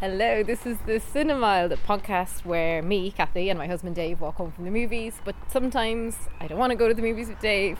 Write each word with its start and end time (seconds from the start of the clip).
Hello, 0.00 0.42
this 0.42 0.66
is 0.66 0.76
the 0.86 0.94
Cinemile, 1.00 1.68
the 1.68 1.76
podcast 1.76 2.44
where 2.44 2.82
me, 2.82 3.10
Cathy, 3.12 3.48
and 3.48 3.56
my 3.58 3.66
husband 3.68 3.94
Dave 3.94 4.20
walk 4.20 4.36
home 4.36 4.50
from 4.50 4.64
the 4.64 4.70
movies. 4.70 5.14
But 5.24 5.36
sometimes 5.48 6.16
I 6.40 6.48
don't 6.48 6.58
want 6.58 6.72
to 6.72 6.76
go 6.76 6.88
to 6.88 6.94
the 6.94 7.00
movies 7.00 7.28
with 7.28 7.40
Dave, 7.40 7.78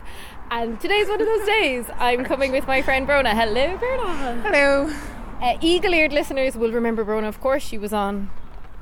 and 0.51 0.81
today's 0.81 1.09
one 1.09 1.21
of 1.21 1.27
those 1.27 1.45
days. 1.45 1.87
I'm 1.99 2.25
coming 2.25 2.53
with 2.53 2.67
my 2.67 2.83
friend 2.83 3.07
Brónagh. 3.07 3.35
Hello, 3.35 3.77
Brónagh. 3.79 4.43
Hello. 4.43 4.95
Uh, 5.43 5.59
eagle-eared 5.61 6.13
listeners 6.13 6.57
will 6.57 6.71
remember 6.73 7.05
Brónagh. 7.05 7.29
Of 7.29 7.41
course, 7.41 7.63
she 7.65 7.77
was 7.79 7.93
on 7.93 8.31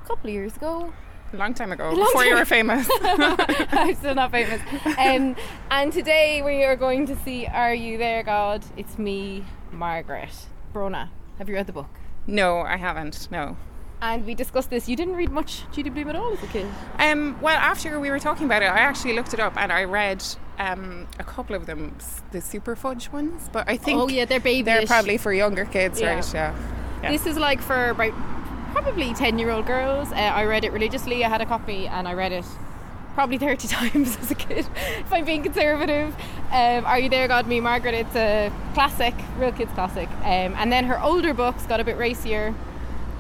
a 0.05 0.07
couple 0.07 0.29
of 0.29 0.35
years 0.35 0.57
ago. 0.57 0.93
A 1.33 1.37
long 1.37 1.55
time 1.55 1.73
ago, 1.73 1.91
long 1.91 2.01
before 2.11 2.25
you 2.27 2.35
were 2.37 2.45
famous. 2.45 2.87
I'm 3.03 3.95
still 3.95 4.15
not 4.15 4.31
famous. 4.31 4.61
Um, 4.99 5.35
and 5.71 5.91
today 5.91 6.43
we 6.43 6.63
are 6.65 6.77
going 6.77 7.07
to 7.07 7.17
see 7.25 7.47
Are 7.47 7.75
You 7.75 7.97
There, 7.97 8.23
God? 8.23 8.63
It's 8.77 8.99
me, 8.99 9.43
Margaret. 9.73 10.35
Brónagh, 10.75 11.09
have 11.39 11.49
you 11.49 11.55
read 11.55 11.67
the 11.67 11.73
book? 11.73 11.89
No, 12.27 12.61
I 12.61 12.77
haven't. 12.77 13.29
No. 13.31 13.57
And 14.01 14.27
we 14.27 14.35
discussed 14.35 14.71
this. 14.71 14.89
You 14.89 14.97
didn't 14.97 15.15
read 15.15 15.31
much 15.31 15.63
Judy 15.71 15.89
Blume 15.91 16.09
at 16.09 16.17
all 16.17 16.33
as 16.33 16.43
a 16.43 16.47
kid. 16.49 16.67
Um, 16.99 17.41
well, 17.41 17.57
after 17.57 18.01
we 18.01 18.11
were 18.11 18.19
talking 18.19 18.47
about 18.47 18.63
it, 18.63 18.67
I 18.67 18.79
actually 18.79 19.15
looked 19.15 19.33
it 19.33 19.39
up 19.39 19.57
and 19.57 19.73
I 19.73 19.85
read 19.85 20.25
um, 20.59 21.07
a 21.21 21.25
couple 21.25 21.55
of 21.55 21.67
them, 21.67 21.97
the 22.33 22.39
Superfudge 22.39 23.13
ones. 23.13 23.49
But 23.53 23.69
I 23.69 23.77
think 23.77 24.01
Oh, 24.01 24.09
yeah, 24.09 24.25
they're 24.25 24.41
babies 24.41 24.65
they're 24.65 24.87
probably 24.87 25.19
for 25.19 25.33
younger 25.33 25.65
kids, 25.65 26.01
Yeah. 26.01 26.15
right? 26.15 26.35
Yeah. 26.35 26.57
Yeah. 27.05 27.13
This 27.13 27.27
is 27.27 27.39
like 27.39 27.61
for 27.61 27.91
about 27.91 28.13
probably 28.73 29.15
10 29.15 29.39
year 29.39 29.51
old 29.51 29.67
girls. 29.67 30.11
Uh, 30.11 30.15
I 30.17 30.45
read 30.47 30.65
it 30.65 30.73
religiously. 30.73 31.25
I 31.25 31.29
had 31.29 31.41
a 31.41 31.47
copy 31.47 31.87
and 31.87 32.09
I 32.09 32.15
read 32.15 32.33
it 32.33 32.45
probably 33.15 33.39
30 33.39 33.69
times 33.69 34.17
as 34.19 34.31
a 34.31 34.35
kid, 34.35 34.67
if 34.99 35.13
I'm 35.13 35.25
being 35.25 35.43
conservative. 35.43 36.15
Um, 36.51 36.85
Are 36.87 36.99
You 36.99 37.09
There, 37.09 37.29
God, 37.29 37.47
Me, 37.47 37.61
Margaret? 37.61 37.95
It's 37.95 38.17
a 38.17 38.53
classic, 38.75 39.15
real 39.39 39.53
kids 39.53 39.73
classic. 39.73 40.09
Um, 40.21 40.55
and 40.57 40.73
then 40.73 40.85
her 40.85 41.01
older 41.01 41.35
books 41.35 41.67
got 41.67 41.81
a 41.81 41.85
bit 41.85 41.97
racier. 41.97 42.55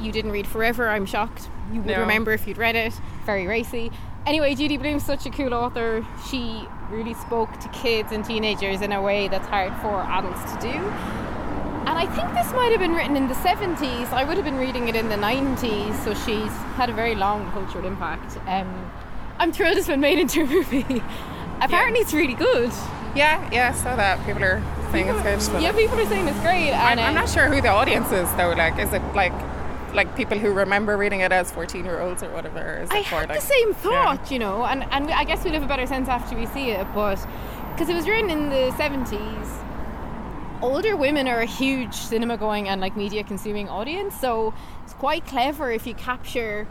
You 0.01 0.13
didn't 0.13 0.33
read 0.33 0.47
Forever, 0.47 0.89
I'm 0.89 1.07
shocked. 1.07 1.49
You 1.73 1.81
would 1.81 1.89
No. 1.91 2.01
remember 2.01 2.33
if 2.33 2.47
you'd 2.47 2.59
read 2.59 2.77
it. 2.77 2.93
Very 3.25 3.47
racy. 3.47 3.91
Anyway, 4.27 4.55
Judy 4.55 4.77
Blume's 4.77 5.05
such 5.05 5.27
a 5.27 5.31
cool 5.31 5.53
author. 5.55 6.05
She 6.31 6.67
really 6.91 7.15
spoke 7.15 7.59
to 7.61 7.69
kids 7.69 8.13
and 8.13 8.25
teenagers 8.25 8.81
in 8.83 8.93
a 8.93 9.01
way 9.03 9.29
that's 9.29 9.47
hard 9.49 9.73
for 9.81 10.01
adults 10.03 10.53
to 10.55 10.61
do. 10.61 10.69
And 11.89 11.99
I 11.99 12.07
think 12.07 12.33
this 12.35 12.53
might 12.53 12.71
have 12.71 12.79
been 12.79 12.95
written 12.95 13.17
in 13.17 13.27
the 13.27 13.35
70s. 13.35 14.13
I 14.13 14.23
would 14.25 14.37
have 14.37 14.45
been 14.45 14.59
reading 14.59 14.87
it 14.89 14.95
in 14.95 15.09
the 15.09 15.17
90s, 15.17 16.05
so 16.05 16.15
she's 16.15 16.53
had 16.77 16.89
a 16.89 16.93
very 16.93 17.17
long 17.17 17.51
cultural 17.51 17.85
impact. 17.87 18.37
Um, 18.47 18.91
I'm 19.43 19.51
thrilled 19.51 19.77
it's 19.77 19.89
been 19.89 19.99
made 19.99 20.21
into 20.21 20.43
a 20.43 20.47
movie. 20.47 21.03
Apparently, 21.61 21.99
it's 21.99 22.15
really 22.15 22.35
good. 22.35 22.71
yeah, 23.17 23.51
yeah, 23.51 23.73
I 23.75 23.77
saw 23.77 23.97
that 23.97 24.25
people 24.25 24.45
are 24.45 24.63
saying 24.93 25.09
it's 25.09 25.49
good. 25.49 25.61
Yeah, 25.61 25.73
people 25.73 25.99
are 25.99 26.07
saying 26.07 26.29
it's 26.29 26.39
great. 26.43 26.71
I'm, 26.71 27.01
I'm 27.01 27.15
not 27.17 27.29
sure 27.29 27.49
who 27.49 27.61
the 27.61 27.71
audience 27.71 28.13
is 28.13 28.33
though. 28.35 28.53
Like, 28.53 28.79
is 28.79 28.93
it 28.93 29.03
like 29.17 29.33
like 29.95 30.15
people 30.17 30.39
who 30.39 30.53
remember 30.53 30.97
reading 30.97 31.21
it 31.23 31.33
as 31.33 31.51
14 31.51 31.85
year 31.85 32.01
olds 32.01 32.23
or 32.23 32.31
whatever? 32.31 32.83
Is 32.85 32.91
it 32.91 32.95
I 32.95 33.03
for 33.03 33.17
had 33.17 33.31
like, 33.31 33.41
the 33.41 33.47
same 33.47 33.71
yeah. 33.71 33.75
thought, 33.75 34.31
you 34.31 34.39
know, 34.39 34.65
and, 34.65 34.85
and 34.93 35.11
I 35.11 35.25
guess 35.25 35.43
we'll 35.43 35.55
have 35.55 35.65
a 35.65 35.67
better 35.67 35.89
sense 35.89 36.09
after 36.09 36.37
we 36.37 36.47
see 36.47 36.71
it, 36.71 36.87
but 36.95 37.19
because 37.73 37.89
it 37.89 37.95
was 37.97 38.07
written 38.07 38.31
in 38.31 38.49
the 38.49 38.71
70s, 38.79 40.63
older 40.63 40.97
women 40.97 41.27
are 41.27 41.41
a 41.41 41.47
huge 41.47 41.95
cinema 41.95 42.37
going 42.37 42.69
and 42.69 42.81
like 42.81 42.97
media 42.97 43.25
consuming 43.25 43.69
audience, 43.69 44.15
so 44.21 44.55
it's 44.85 44.95
quite 44.95 45.27
clever 45.27 45.73
if 45.73 45.85
you 45.85 45.95
capture 45.95 46.69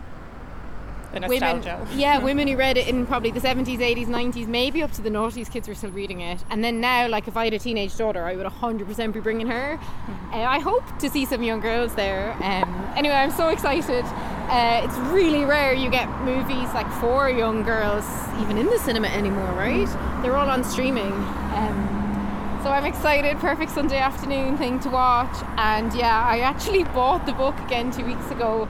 The 1.14 1.28
women, 1.28 1.62
yeah, 1.94 2.18
women 2.24 2.48
who 2.48 2.56
read 2.56 2.78
it 2.78 2.88
in 2.88 3.06
probably 3.06 3.32
the 3.32 3.42
70s, 3.42 3.80
80s, 3.80 4.08
90s, 4.08 4.48
maybe 4.48 4.82
up 4.82 4.92
to 4.94 5.02
the 5.02 5.10
noughties, 5.10 5.52
kids 5.52 5.68
were 5.68 5.76
still 5.76 5.92
reading 5.92 6.22
it. 6.22 6.42
And 6.50 6.64
then 6.64 6.80
now, 6.80 7.08
like 7.10 7.28
if 7.28 7.36
I 7.36 7.46
had 7.46 7.54
a 7.54 7.60
teenage 7.60 7.98
daughter, 7.98 8.24
I 8.24 8.36
would 8.36 8.46
100% 8.46 9.14
be 9.14 9.20
bringing 9.20 9.48
her. 9.48 9.78
Mm-hmm. 9.78 10.34
Uh, 10.34 10.38
I 10.38 10.60
hope 10.60 10.84
to 11.00 11.10
see 11.10 11.26
some 11.26 11.44
young 11.44 11.60
girls 11.60 11.96
there. 11.96 12.32
Um, 12.42 12.94
anyway, 12.96 13.16
I'm 13.16 13.32
so 13.32 13.50
excited. 13.50 14.06
Uh, 14.06 14.82
it's 14.84 14.98
really 15.12 15.46
rare 15.46 15.74
you 15.74 15.90
get 15.90 16.10
movies 16.22 16.74
like 16.74 16.92
for 17.00 17.30
young 17.30 17.64
girls 17.64 18.06
even 18.42 18.58
in 18.58 18.66
the 18.68 18.80
cinema 18.80 19.08
anymore, 19.08 19.52
right? 19.54 19.88
They're 20.22 20.36
all 20.36 20.50
on 20.50 20.64
streaming. 20.64 21.12
Um, 21.12 22.60
so 22.64 22.70
I'm 22.70 22.86
excited. 22.86 23.38
Perfect 23.38 23.72
Sunday 23.72 23.98
afternoon 23.98 24.58
thing 24.58 24.80
to 24.82 24.90
watch. 24.90 25.36
And 25.58 25.94
yeah, 25.94 26.26
I 26.26 26.40
actually 26.40 26.84
bought 26.96 27.26
the 27.26 27.34
book 27.34 27.58
again 27.60 27.92
two 27.92 28.06
weeks 28.06 28.30
ago 28.30 28.70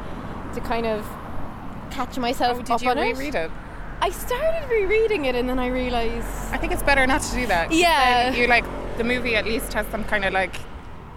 to 0.53 0.62
kind 0.62 0.85
of 0.85 1.06
catch 1.91 2.18
myself 2.18 2.57
Oh, 2.59 2.62
did 2.63 2.81
you 2.81 2.90
on 2.90 2.97
it. 2.97 3.18
reread 3.18 3.35
it? 3.35 3.52
I 4.02 4.09
started 4.09 4.68
rereading 4.69 5.25
it 5.25 5.35
and 5.35 5.47
then 5.47 5.59
I 5.59 5.68
realised 5.68 6.28
I 6.52 6.57
think 6.57 6.74
it's 6.74 6.84
better 6.84 7.06
not 7.06 7.22
to 7.22 7.35
do 7.35 7.46
that. 7.47 7.72
Yeah. 7.72 8.34
You 8.34 8.47
like 8.47 8.66
the 8.97 9.03
movie 9.03 9.35
at 9.35 9.46
least 9.46 9.74
has 9.74 9.85
some 9.88 10.03
kind 10.06 10.25
of 10.25 10.34
like 10.34 10.56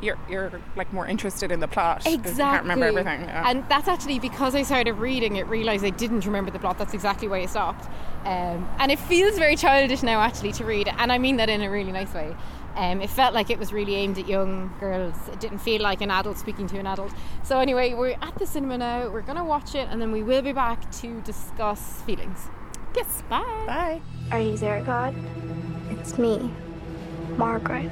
you're 0.02 0.18
you're 0.28 0.52
like 0.76 0.92
more 0.92 1.06
interested 1.06 1.50
in 1.50 1.60
the 1.60 1.68
plot. 1.68 2.02
exactly. 2.06 2.32
You 2.32 2.36
can't 2.36 2.62
remember 2.62 2.86
everything. 2.86 3.22
Yeah. 3.22 3.48
And 3.48 3.66
that's 3.70 3.88
actually 3.88 4.18
because 4.18 4.54
I 4.54 4.62
started 4.62 4.94
reading 4.94 5.36
it, 5.36 5.46
realised 5.46 5.82
I 5.84 5.90
didn't 5.90 6.26
remember 6.26 6.50
the 6.50 6.58
plot. 6.58 6.76
That's 6.76 6.92
exactly 6.92 7.26
why 7.26 7.38
I 7.38 7.46
stopped. 7.46 7.88
Um, 8.26 8.68
and 8.78 8.92
it 8.92 8.98
feels 8.98 9.38
very 9.38 9.56
childish 9.56 10.02
now 10.02 10.20
actually 10.20 10.52
to 10.52 10.64
read 10.64 10.88
and 10.98 11.10
I 11.12 11.16
mean 11.18 11.36
that 11.36 11.48
in 11.48 11.62
a 11.62 11.70
really 11.70 11.92
nice 11.92 12.12
way. 12.12 12.34
Um, 12.76 13.00
it 13.00 13.10
felt 13.10 13.34
like 13.34 13.50
it 13.50 13.58
was 13.58 13.72
really 13.72 13.94
aimed 13.94 14.18
at 14.18 14.26
young 14.26 14.74
girls. 14.80 15.14
It 15.32 15.38
didn't 15.38 15.58
feel 15.58 15.80
like 15.80 16.00
an 16.00 16.10
adult 16.10 16.38
speaking 16.38 16.66
to 16.68 16.78
an 16.78 16.86
adult. 16.86 17.12
So 17.44 17.60
anyway, 17.60 17.94
we're 17.94 18.16
at 18.20 18.36
the 18.38 18.46
cinema 18.46 18.78
now. 18.78 19.08
We're 19.10 19.22
gonna 19.22 19.44
watch 19.44 19.74
it, 19.74 19.88
and 19.90 20.00
then 20.00 20.10
we 20.10 20.22
will 20.22 20.42
be 20.42 20.52
back 20.52 20.90
to 21.00 21.20
discuss 21.20 22.02
feelings. 22.02 22.48
Yes, 22.96 23.22
bye. 23.28 23.64
Bye. 23.66 24.00
Are 24.32 24.40
you 24.40 24.56
there, 24.56 24.82
God? 24.82 25.14
It's 25.90 26.18
me, 26.18 26.50
Margaret. 27.36 27.90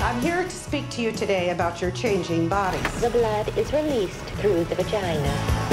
I'm 0.00 0.20
here 0.20 0.42
to 0.42 0.50
speak 0.50 0.88
to 0.90 1.02
you 1.02 1.12
today 1.12 1.50
about 1.50 1.80
your 1.80 1.90
changing 1.90 2.48
bodies. 2.48 3.00
The 3.00 3.10
blood 3.10 3.56
is 3.58 3.72
released 3.72 4.20
through 4.40 4.64
the 4.64 4.74
vagina. 4.74 5.68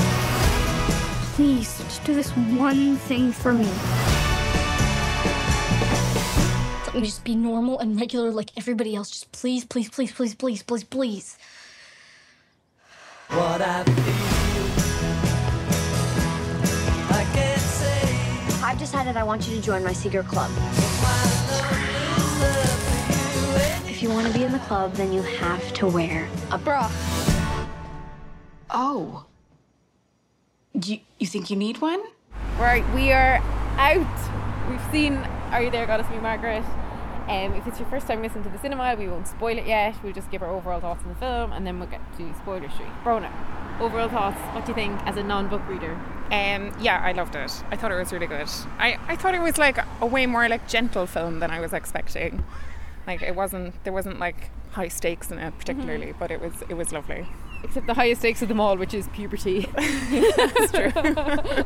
Please, 1.35 1.77
just 1.79 2.03
do 2.03 2.13
this 2.13 2.29
one 2.31 2.97
thing 2.97 3.31
for 3.31 3.53
me. 3.53 3.69
Let 6.95 7.01
me 7.01 7.07
just 7.07 7.25
be 7.25 7.35
normal 7.35 7.77
and 7.79 7.99
regular 7.99 8.31
like 8.31 8.51
everybody 8.55 8.95
else. 8.95 9.11
Just 9.11 9.29
please, 9.33 9.65
please, 9.65 9.89
please, 9.89 10.13
please, 10.13 10.33
please, 10.33 10.63
please, 10.63 10.85
please. 10.85 11.37
What 13.27 13.61
I've 13.61 13.85
decided 18.79 19.17
I 19.17 19.23
want 19.23 19.45
you 19.45 19.57
to 19.57 19.61
join 19.61 19.83
my 19.83 19.91
secret 19.91 20.25
club. 20.25 20.49
If 23.89 24.01
you 24.01 24.09
want 24.09 24.27
to 24.27 24.33
be 24.33 24.45
in 24.45 24.53
the 24.53 24.59
club, 24.59 24.93
then 24.93 25.11
you 25.11 25.21
have 25.21 25.73
to 25.73 25.87
wear 25.87 26.29
a 26.51 26.57
bra. 26.57 26.89
Oh. 28.69 29.25
You, 30.71 30.99
you 31.19 31.27
think 31.27 31.49
you 31.49 31.57
need 31.57 31.81
one? 31.81 32.01
Right, 32.57 32.89
we 32.95 33.11
are 33.11 33.43
out. 33.75 34.69
We've 34.69 34.81
seen 34.93 35.17
Are 35.51 35.61
You 35.61 35.69
There, 35.69 35.85
Goddess 35.85 36.09
Me 36.09 36.19
Margaret? 36.19 36.63
Um, 37.27 37.53
if 37.55 37.65
it's 37.67 37.79
your 37.79 37.89
first 37.89 38.07
time 38.07 38.21
listening 38.21 38.43
to 38.43 38.49
the 38.49 38.59
cinema, 38.59 38.95
we 38.97 39.07
won't 39.07 39.27
spoil 39.27 39.57
it 39.57 39.65
yet. 39.65 39.95
We'll 40.03 40.13
just 40.13 40.29
give 40.29 40.43
our 40.43 40.49
overall 40.49 40.79
thoughts 40.79 41.03
on 41.03 41.09
the 41.09 41.15
film 41.15 41.51
and 41.53 41.65
then 41.65 41.79
we'll 41.79 41.89
get 41.89 42.01
to 42.17 42.33
spoiler 42.35 42.69
street. 42.69 42.89
Brónagh, 43.03 43.31
overall 43.81 44.09
thoughts, 44.09 44.37
what 44.53 44.65
do 44.65 44.71
you 44.71 44.75
think 44.75 44.99
as 45.07 45.17
a 45.17 45.23
non 45.23 45.47
book 45.47 45.67
reader? 45.67 45.93
Um, 46.31 46.75
yeah, 46.79 47.01
I 47.03 47.11
loved 47.13 47.35
it. 47.35 47.51
I 47.71 47.75
thought 47.75 47.91
it 47.91 47.95
was 47.95 48.11
really 48.13 48.27
good. 48.27 48.47
I, 48.77 48.97
I 49.07 49.15
thought 49.15 49.33
it 49.35 49.41
was 49.41 49.57
like 49.57 49.77
a 50.01 50.05
way 50.05 50.25
more 50.27 50.47
like 50.49 50.67
gentle 50.67 51.05
film 51.07 51.39
than 51.39 51.49
I 51.51 51.59
was 51.59 51.73
expecting. 51.73 52.43
Like 53.07 53.21
it 53.21 53.35
wasn't 53.35 53.83
there 53.83 53.93
wasn't 53.93 54.19
like 54.19 54.49
high 54.71 54.87
stakes 54.87 55.31
in 55.31 55.37
it 55.39 55.57
particularly, 55.57 56.13
but 56.19 56.29
it 56.31 56.41
was 56.41 56.53
it 56.69 56.73
was 56.75 56.91
lovely. 56.91 57.27
Except 57.63 57.87
the 57.87 57.93
highest 57.95 58.21
stakes 58.21 58.41
of 58.43 58.47
them 58.49 58.59
all, 58.59 58.77
which 58.77 58.93
is 58.93 59.07
puberty. 59.09 59.61
That's 59.75 60.71
true. 60.71 60.91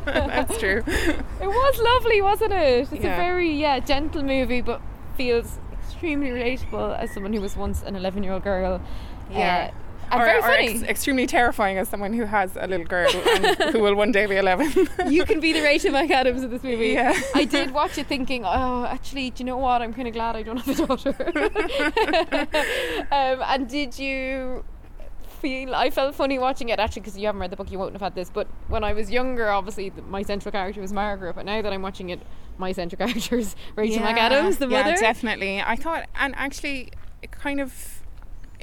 That's 0.06 0.58
true. 0.58 0.82
it 0.86 1.46
was 1.46 1.78
lovely, 1.78 2.22
wasn't 2.22 2.52
it? 2.52 2.92
It's 2.92 3.04
Yeah. 3.04 3.14
a 3.14 3.16
very 3.16 3.50
yeah 3.50 3.80
gentle 3.80 4.22
movie, 4.22 4.60
but 4.62 4.80
feels 5.20 5.58
extremely 5.82 6.30
relatable 6.30 6.98
as 6.98 7.10
someone 7.10 7.34
who 7.34 7.42
was 7.42 7.54
once 7.54 7.82
an 7.82 7.94
11 7.94 8.22
year 8.22 8.32
old 8.32 8.42
girl. 8.42 8.80
Yeah. 9.30 9.70
Uh, 9.70 9.76
and 10.12 10.22
or, 10.22 10.24
very 10.24 10.40
funny. 10.40 10.68
ex- 10.68 10.82
extremely 10.82 11.26
terrifying 11.26 11.76
as 11.76 11.90
someone 11.90 12.14
who 12.14 12.24
has 12.24 12.56
a 12.56 12.66
little 12.66 12.86
girl 12.86 13.10
and 13.14 13.74
who 13.74 13.80
will 13.80 13.94
one 13.94 14.12
day 14.12 14.24
be 14.24 14.36
11. 14.36 14.88
you 15.08 15.26
can 15.26 15.38
be 15.38 15.52
the 15.52 15.60
Rachel 15.60 15.92
McAdams 15.92 16.42
of 16.42 16.50
this 16.50 16.62
movie. 16.62 16.88
Yeah. 16.88 17.12
I 17.34 17.44
did 17.44 17.72
watch 17.72 17.98
it 17.98 18.06
thinking, 18.06 18.46
oh, 18.46 18.86
actually, 18.86 19.28
do 19.28 19.42
you 19.42 19.44
know 19.44 19.58
what? 19.58 19.82
I'm 19.82 19.92
kind 19.92 20.08
of 20.08 20.14
glad 20.14 20.36
I 20.36 20.42
don't 20.42 20.56
have 20.56 20.80
a 20.80 20.86
daughter. 20.86 21.14
um, 23.12 23.42
and 23.52 23.68
did 23.68 23.98
you 23.98 24.64
feel 25.40 25.74
I 25.74 25.90
felt 25.90 26.14
funny 26.14 26.38
watching 26.38 26.68
it 26.70 26.78
actually 26.78 27.00
because 27.00 27.16
you 27.18 27.26
haven't 27.26 27.40
read 27.40 27.50
the 27.50 27.56
book, 27.56 27.70
you 27.70 27.78
won't 27.78 27.92
have 27.92 28.02
had 28.02 28.14
this. 28.14 28.30
But 28.30 28.46
when 28.68 28.84
I 28.84 28.94
was 28.94 29.10
younger, 29.10 29.50
obviously 29.50 29.90
the, 29.90 30.02
my 30.02 30.22
central 30.22 30.50
character 30.50 30.80
was 30.80 30.94
Margaret. 30.94 31.34
But 31.36 31.44
now 31.44 31.60
that 31.60 31.72
I'm 31.72 31.82
watching 31.82 32.08
it, 32.08 32.20
my 32.60 32.72
central 32.72 32.98
character 33.06 33.38
is 33.38 33.56
Rachel 33.74 34.02
McAdams, 34.04 34.58
the 34.58 34.68
yeah, 34.68 34.82
mother. 34.82 34.96
definitely. 34.96 35.60
I 35.60 35.74
thought, 35.76 36.08
and 36.14 36.34
actually, 36.36 36.92
it 37.22 37.32
kind 37.32 37.60
of, 37.60 38.02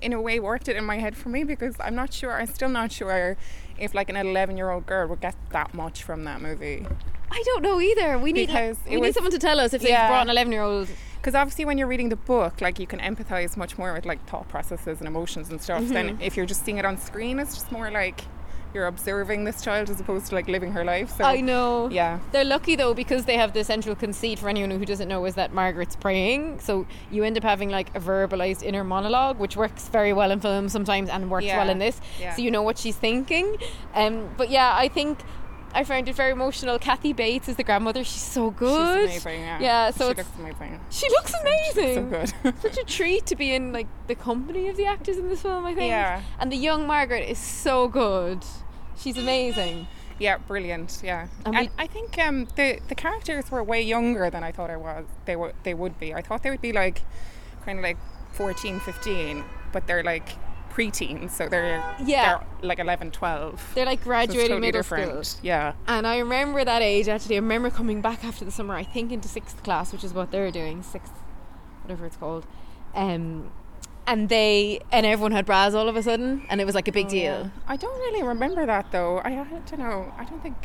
in 0.01 0.13
a 0.13 0.21
way, 0.21 0.39
worked 0.39 0.67
it 0.69 0.75
in 0.77 0.85
my 0.85 0.97
head 0.99 1.17
for 1.17 1.29
me 1.29 1.44
because 1.44 1.75
I'm 1.79 1.95
not 1.95 2.13
sure. 2.13 2.31
I'm 2.39 2.47
still 2.47 2.69
not 2.69 2.91
sure 2.91 3.35
if 3.77 3.94
like 3.94 4.09
an 4.09 4.15
11 4.15 4.55
year 4.57 4.69
old 4.71 4.85
girl 4.85 5.07
would 5.09 5.21
get 5.21 5.35
that 5.51 5.73
much 5.73 6.03
from 6.03 6.23
that 6.23 6.41
movie. 6.41 6.85
I 7.29 7.44
don't 7.45 7.61
know 7.61 7.81
either. 7.81 8.17
We 8.17 8.31
need 8.31 8.47
Because 8.47 8.77
we 8.88 8.95
it 8.95 9.01
need 9.01 9.13
someone 9.13 9.31
to 9.33 9.38
tell 9.39 9.59
us 9.59 9.73
if 9.73 9.81
they've 9.81 9.89
Yeah. 9.89 10.07
brought 10.07 10.23
an 10.27 10.29
11 10.29 10.53
year 10.53 10.61
old. 10.61 10.88
Because 11.17 11.35
obviously, 11.35 11.65
when 11.65 11.77
you're 11.77 11.88
reading 11.88 12.09
the 12.09 12.15
book, 12.15 12.61
like 12.61 12.79
you 12.79 12.88
can 12.88 12.99
empathize 12.99 13.57
much 13.57 13.77
more 13.77 13.91
with 13.91 14.05
like 14.05 14.25
thought 14.27 14.47
processes 14.47 14.99
and 14.99 15.07
emotions 15.07 15.49
and 15.49 15.61
stuff. 15.61 15.83
Mm-hmm. 15.83 16.21
if 16.21 16.38
you're 16.38 16.45
just 16.45 16.63
seeing 16.63 16.77
it 16.77 16.85
on 16.85 16.97
screen, 16.97 17.38
it's 17.39 17.53
just 17.55 17.71
more 17.71 17.91
like 17.91 18.21
you're 18.77 18.85
observing 18.85 19.44
this 19.44 19.63
child 19.63 19.89
as 19.89 20.00
opposed 20.00 20.27
to 20.27 20.35
like 20.35 20.47
living 20.47 20.71
her 20.71 20.83
life. 20.85 21.09
So 21.18 21.24
I 21.24 21.41
know. 21.41 21.89
Yeah. 21.89 22.19
They're 22.31 22.45
lucky 22.45 22.75
though 22.75 22.94
because 22.94 23.25
they 23.25 23.35
have 23.35 23.53
the 23.53 23.63
central 23.63 23.95
conceit 23.95 24.38
for 24.38 24.50
anyone 24.50 24.69
who 24.69 24.85
doesn't 24.85 25.07
know 25.09 25.25
is 25.25 25.33
that 25.33 25.51
Margaret's 25.51 25.95
praying. 25.95 26.59
So 26.59 26.85
you 27.12 27.24
end 27.24 27.38
up 27.38 27.44
having 27.44 27.69
like 27.69 27.89
a 27.95 28.00
verbalized 28.00 28.62
inner 28.62 28.83
monologue, 28.83 29.39
which 29.39 29.57
works 29.57 29.89
very 29.89 30.13
well 30.13 30.29
in 30.29 30.39
film 30.39 30.69
sometimes 30.69 31.09
and 31.09 31.31
works 31.31 31.45
Yeah. 31.45 31.57
well 31.57 31.69
in 31.71 31.79
this. 31.79 32.00
Yeah. 32.19 32.35
So 32.35 32.44
you 32.44 32.51
know 32.51 32.62
what 32.62 32.77
she's 32.77 32.95
thinking. 32.95 33.57
Um, 33.95 34.29
but 34.38 34.51
yeah, 34.51 34.75
I 34.75 34.88
think 34.89 35.18
I 35.73 35.83
found 35.83 36.07
it 36.07 36.15
very 36.15 36.31
emotional. 36.31 36.80
Kathy 36.80 37.13
Bates 37.13 37.50
is 37.50 37.56
the 37.57 37.63
grandmother. 37.63 38.03
She's 38.03 38.21
so 38.21 38.51
good. 38.51 39.09
She's 39.12 39.25
amazing. 39.25 39.41
Yeah. 39.41 39.59
Yeah, 39.59 39.91
so 39.91 40.09
she 40.12 40.15
looks 40.15 40.30
amazing. 40.39 40.80
She 40.89 41.09
looks 41.09 41.33
amazing. 41.41 41.95
So 41.95 42.27
good. 42.51 42.59
Such 42.62 42.77
a 42.77 42.83
treat 42.85 43.25
to 43.27 43.35
be 43.35 43.53
in 43.53 43.73
like 43.73 43.88
the 44.07 44.15
company 44.15 44.69
of 44.69 44.77
the 44.77 44.85
actors 44.85 45.18
in 45.18 45.27
this 45.30 45.41
film. 45.41 45.65
I 45.65 45.73
think. 45.75 45.89
Yeah. 45.89 46.21
And 46.39 46.51
the 46.51 46.56
young 46.56 46.88
Margaret 46.88 47.30
is 47.30 47.38
so 47.38 47.88
good. 47.89 48.44
She's 48.97 49.17
amazing. 49.17 49.88
Yeah, 50.19 50.38
brilliant. 50.39 51.01
Yeah, 51.03 51.27
And 51.45 51.55
and, 51.55 51.69
I 51.77 51.85
think 51.88 52.17
um, 52.17 52.47
the 52.55 52.79
the 52.88 52.95
characters 52.95 53.51
were 53.51 53.63
way 53.63 53.81
younger 53.83 54.29
than 54.29 54.44
I 54.44 54.51
thought 54.51 54.69
I 54.71 54.77
was. 54.77 55.05
They 55.25 55.35
were 55.35 55.53
they 55.63 55.73
would 55.75 55.99
be. 55.99 56.13
I 56.13 56.21
thought 56.21 56.41
they 56.44 56.49
would 56.49 56.61
be 56.61 56.71
like 56.73 57.03
kind 57.65 57.77
of 57.79 57.83
like 57.83 57.97
14, 58.33 58.79
15, 58.79 59.44
but 59.71 59.85
they're 59.88 60.03
like 60.03 60.29
preteens, 60.73 61.31
so 61.31 61.47
they're 61.49 61.83
Yeah. 62.03 62.38
they're 62.39 62.47
like 62.69 62.79
11, 62.79 63.11
12. 63.11 63.71
They're 63.75 63.85
like 63.85 63.99
So 63.99 64.05
graduating 64.05 64.41
totally 64.49 64.61
middle 64.61 64.79
different. 64.81 65.25
school. 65.25 65.39
Yeah, 65.44 65.73
And 65.88 66.05
I 66.07 66.17
remember 66.19 66.63
that 66.65 66.81
age 66.81 67.07
actually. 67.07 67.35
I 67.35 67.39
remember 67.39 67.69
coming 67.69 68.01
back 68.01 68.23
after 68.23 68.45
the 68.45 68.51
summer, 68.51 68.75
I 68.75 68.83
think 68.83 69.11
into 69.11 69.27
sixth 69.27 69.61
class, 69.63 69.91
which 69.91 70.03
is 70.03 70.13
what 70.13 70.31
they're 70.31 70.51
doing, 70.51 70.81
sixth, 70.83 71.13
whatever 71.83 72.05
it's 72.05 72.17
called. 72.17 72.45
Um, 72.95 73.51
and 74.07 74.30
they 74.30 74.80
and 74.92 75.06
everyone 75.06 75.33
had 75.33 75.45
bras 75.45 75.75
all 75.75 75.89
of 75.89 75.95
a 75.95 76.01
sudden, 76.01 76.45
and 76.50 76.59
it 76.59 76.65
was 76.65 76.74
like 76.74 76.88
a 76.88 76.92
big 76.92 77.07
oh, 77.07 77.09
deal. 77.09 77.51
I 77.68 77.75
don't 77.75 78.00
really 78.00 78.24
remember 78.24 78.65
that 78.65 78.92
though. 78.92 79.18
I, 79.19 79.31
I 79.42 79.44
don't 79.44 79.80
know. 79.80 80.12
I 80.18 80.24
don't 80.24 80.42
think 80.42 80.56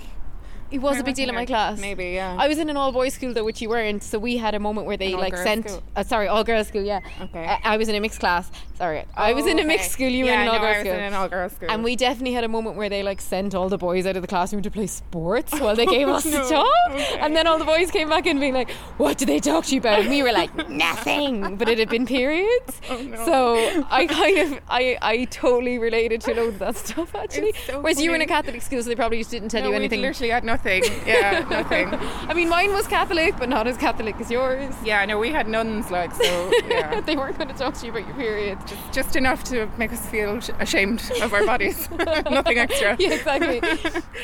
It 0.73 0.81
was 0.81 0.97
I 0.97 1.01
a 1.01 1.05
big 1.05 1.15
deal 1.15 1.29
in 1.29 1.35
my 1.35 1.47
class. 1.47 1.79
Maybe 1.79 2.11
yeah. 2.11 2.37
I 2.39 2.49
was 2.49 2.59
in 2.59 2.69
an 2.71 2.77
all 2.77 2.93
boys 2.93 3.15
school 3.15 3.33
though, 3.35 3.45
which 3.45 3.61
you 3.61 3.69
weren't. 3.69 4.03
So 4.03 4.19
we 4.19 4.37
had 4.37 4.55
a 4.55 4.59
moment 4.59 4.87
where 4.87 4.97
they 4.97 5.15
like 5.15 5.37
sent. 5.37 5.81
Uh, 5.97 6.03
sorry, 6.03 6.29
all 6.29 6.45
girls 6.45 6.69
school. 6.69 6.83
Yeah. 6.83 7.01
Okay. 7.21 7.45
I, 7.45 7.75
I 7.75 7.77
was 7.77 7.89
in 7.89 7.95
a 7.95 8.01
mixed 8.01 8.21
class. 8.21 8.51
Sorry, 8.79 9.05
I 9.17 9.33
was 9.33 9.45
Oh, 9.45 9.49
in 9.49 9.59
a 9.59 9.61
okay. 9.61 9.69
mixed 9.69 9.93
school. 9.93 10.09
You 10.09 10.27
yeah, 10.27 10.33
were 10.37 10.43
in 10.43 10.49
an 10.49 10.55
all 10.55 10.59
girls 10.61 10.75
I 10.75 10.79
was 10.79 10.87
school. 10.87 10.93
in 10.95 11.01
an 11.05 11.15
all 11.15 11.29
girls 11.29 11.53
school. 11.53 11.71
And 11.71 11.85
we 11.85 11.95
definitely 11.97 12.33
had 12.33 12.45
a 12.45 12.49
moment 12.49 12.77
where 12.77 12.89
they 12.89 13.03
like 13.03 13.21
sent 13.21 13.55
all 13.55 13.69
the 13.69 13.79
boys 13.79 14.07
out 14.07 14.17
of 14.17 14.23
the 14.23 14.29
classroom 14.29 14.63
to 14.63 14.71
play 14.71 14.87
sports 14.89 15.53
while 15.61 15.77
they 15.77 15.87
gave 15.99 16.09
us 16.09 16.25
no. 16.25 16.31
the 16.43 16.49
talk. 16.55 16.67
Okay. 16.91 17.19
And 17.21 17.37
then 17.37 17.47
all 17.47 17.59
the 17.59 17.65
boys 17.65 17.91
came 17.91 18.09
back 18.09 18.27
and 18.27 18.41
being 18.41 18.55
like, 18.55 18.71
"What 18.99 19.19
did 19.19 19.29
they 19.29 19.39
talk 19.41 19.67
to 19.67 19.75
you 19.75 19.81
about?" 19.81 20.01
And 20.01 20.09
we 20.09 20.23
were 20.23 20.33
like, 20.33 20.51
"Nothing." 20.97 21.57
But 21.57 21.69
it 21.69 21.79
had 21.79 21.89
been 21.91 22.07
periods, 22.07 22.81
Oh, 22.91 23.01
no. 23.01 23.25
so 23.25 23.87
I 23.91 24.07
kind 24.07 24.39
of 24.39 24.61
I 24.69 24.99
I 25.03 25.25
totally 25.27 25.79
related 25.79 26.21
to 26.23 26.35
loads 26.35 26.55
of 26.55 26.59
that 26.61 26.77
stuff 26.77 27.15
actually. 27.15 27.53
So 27.67 27.81
Whereas 27.81 28.01
you 28.01 28.11
were 28.11 28.17
in 28.17 28.23
a. 28.23 28.33
Catholic 28.33 28.63
school, 28.63 28.83
so 28.83 28.89
they 28.89 28.95
probably 28.97 29.19
just 29.19 29.31
didn't 29.31 29.51
tell 29.51 29.61
no, 29.63 29.69
you 29.69 29.75
anything. 29.75 30.01
literally 30.01 30.31
had 30.31 30.43
nothing. 30.43 30.62
Yeah, 30.64 31.47
nothing. 31.50 31.88
I 31.93 32.35
mean, 32.35 32.49
mine 32.49 32.73
was 32.73 32.87
Catholic, 32.87 33.37
but 33.38 33.49
not 33.49 33.67
as 33.67 33.76
Catholic 33.76 34.20
as 34.20 34.31
yours. 34.31 34.75
Yeah, 34.85 35.00
I 35.00 35.06
know 35.06 35.19
we 35.19 35.31
had 35.31 35.49
nuns 35.49 35.91
like 35.91 36.14
so. 36.14 36.50
Yeah. 36.67 37.00
they 37.06 37.17
weren't 37.17 37.37
going 37.38 37.49
to 37.49 37.55
talk 37.55 37.75
to 37.75 37.87
you 37.87 37.93
about 37.93 38.06
your 38.06 38.17
period. 38.17 38.59
just 38.93 39.17
enough 39.17 39.44
to 39.44 39.67
make 39.79 39.93
us 39.93 40.05
feel 40.06 40.41
sh- 40.41 40.50
ashamed 40.61 41.03
of 41.20 41.32
our 41.32 41.44
bodies. 41.44 41.88
Nothing 42.31 42.59
extra. 42.59 42.97
Yeah, 42.99 43.14
exactly. 43.14 43.61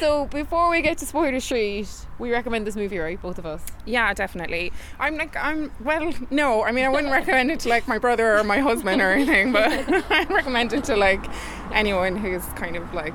so 0.00 0.26
before 0.26 0.70
we 0.70 0.82
get 0.82 0.98
to 0.98 1.06
spoiler 1.06 1.40
street, 1.40 1.88
we 2.18 2.30
recommend 2.30 2.66
this 2.66 2.76
movie, 2.76 2.98
right? 2.98 3.20
Both 3.20 3.38
of 3.38 3.46
us. 3.46 3.62
Yeah, 3.84 4.12
definitely. 4.14 4.72
I'm 4.98 5.16
like, 5.16 5.36
I'm 5.36 5.70
well, 5.82 6.12
no. 6.30 6.64
I 6.64 6.72
mean, 6.72 6.84
I 6.84 6.88
wouldn't 6.88 7.12
recommend 7.12 7.50
it 7.50 7.60
to 7.60 7.68
like 7.68 7.88
my 7.88 7.98
brother 7.98 8.38
or 8.38 8.44
my 8.44 8.58
husband 8.58 9.00
or 9.00 9.10
anything, 9.10 9.52
but 9.52 9.70
I 10.10 10.24
recommend 10.24 10.72
it 10.72 10.84
to 10.84 10.96
like 10.96 11.24
anyone 11.72 12.16
who's 12.16 12.44
kind 12.56 12.76
of 12.76 12.92
like 12.94 13.14